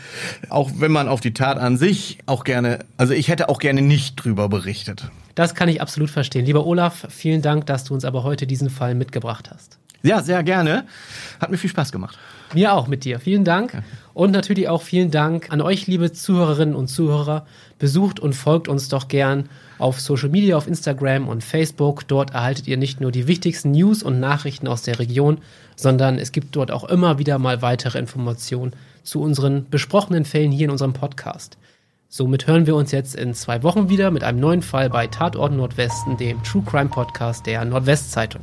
Auch 0.49 0.71
wenn 0.79 0.93
man 0.93 1.09
auf 1.09 1.21
die 1.21 1.35
Tat 1.35 1.59
an 1.59 1.77
sich 1.77 2.17
auch 2.25 2.43
gerne, 2.43 2.87
also 2.97 3.13
ich 3.13 3.29
hätte 3.29 3.51
auch 3.51 3.59
gerne 3.59 3.83
nicht 3.83 4.17
drüber 4.17 4.49
berichtet. 4.49 5.11
Das 5.35 5.55
kann 5.55 5.69
ich 5.69 5.83
absolut 5.83 6.09
verstehen. 6.09 6.47
Lieber 6.47 6.65
Olaf, 6.65 7.07
vielen 7.11 7.43
Dank, 7.43 7.67
dass 7.67 7.85
du 7.85 7.93
uns 7.93 8.07
aber 8.07 8.23
heute 8.23 8.47
diesen 8.47 8.71
Fall 8.71 8.95
mitgebracht 8.95 9.51
hast. 9.53 9.77
Ja, 10.03 10.23
sehr 10.23 10.43
gerne. 10.43 10.87
Hat 11.39 11.51
mir 11.51 11.59
viel 11.59 11.69
Spaß 11.69 11.93
gemacht. 11.93 12.19
Mir 12.55 12.73
auch 12.73 12.87
mit 12.87 13.05
dir. 13.05 13.21
Vielen 13.21 13.45
Dank. 13.45 13.83
Und 14.15 14.33
natürlich 14.33 14.69
auch 14.69 14.83
vielen 14.83 15.11
Dank 15.11 15.53
an 15.53 15.61
euch, 15.61 15.87
liebe 15.87 16.13
Zuhörerinnen 16.13 16.75
und 16.75 16.89
Zuhörer. 16.89 17.47
Besucht 17.79 18.19
und 18.19 18.33
folgt 18.33 18.67
uns 18.67 18.89
doch 18.89 19.07
gern 19.07 19.49
auf 19.79 20.01
Social 20.01 20.29
Media, 20.29 20.57
auf 20.57 20.67
Instagram 20.67 21.29
und 21.29 21.45
Facebook. 21.45 22.09
Dort 22.09 22.33
erhaltet 22.33 22.67
ihr 22.67 22.77
nicht 22.77 23.01
nur 23.01 23.13
die 23.13 23.29
wichtigsten 23.29 23.71
News 23.71 24.03
und 24.03 24.19
Nachrichten 24.19 24.67
aus 24.67 24.83
der 24.83 24.99
Region, 24.99 25.39
sondern 25.77 26.19
es 26.19 26.33
gibt 26.33 26.57
dort 26.57 26.73
auch 26.73 26.85
immer 26.85 27.19
wieder 27.19 27.39
mal 27.39 27.63
weitere 27.63 27.99
Informationen 27.99 28.73
zu 29.05 29.21
unseren 29.21 29.69
besprochenen 29.71 30.25
Fällen 30.25 30.51
hier 30.51 30.65
in 30.65 30.73
unserem 30.73 30.95
Podcast. 30.95 31.57
Somit 32.09 32.47
hören 32.47 32.67
wir 32.67 32.75
uns 32.75 32.91
jetzt 32.91 33.15
in 33.15 33.35
zwei 33.35 33.63
Wochen 33.63 33.91
wieder 33.91 34.11
mit 34.11 34.25
einem 34.25 34.41
neuen 34.41 34.63
Fall 34.63 34.89
bei 34.89 35.07
Tatort 35.07 35.53
Nordwesten, 35.53 36.17
dem 36.17 36.43
True 36.43 36.65
Crime 36.67 36.89
Podcast 36.89 37.47
der 37.47 37.65
Nordwestzeitung. 37.65 38.43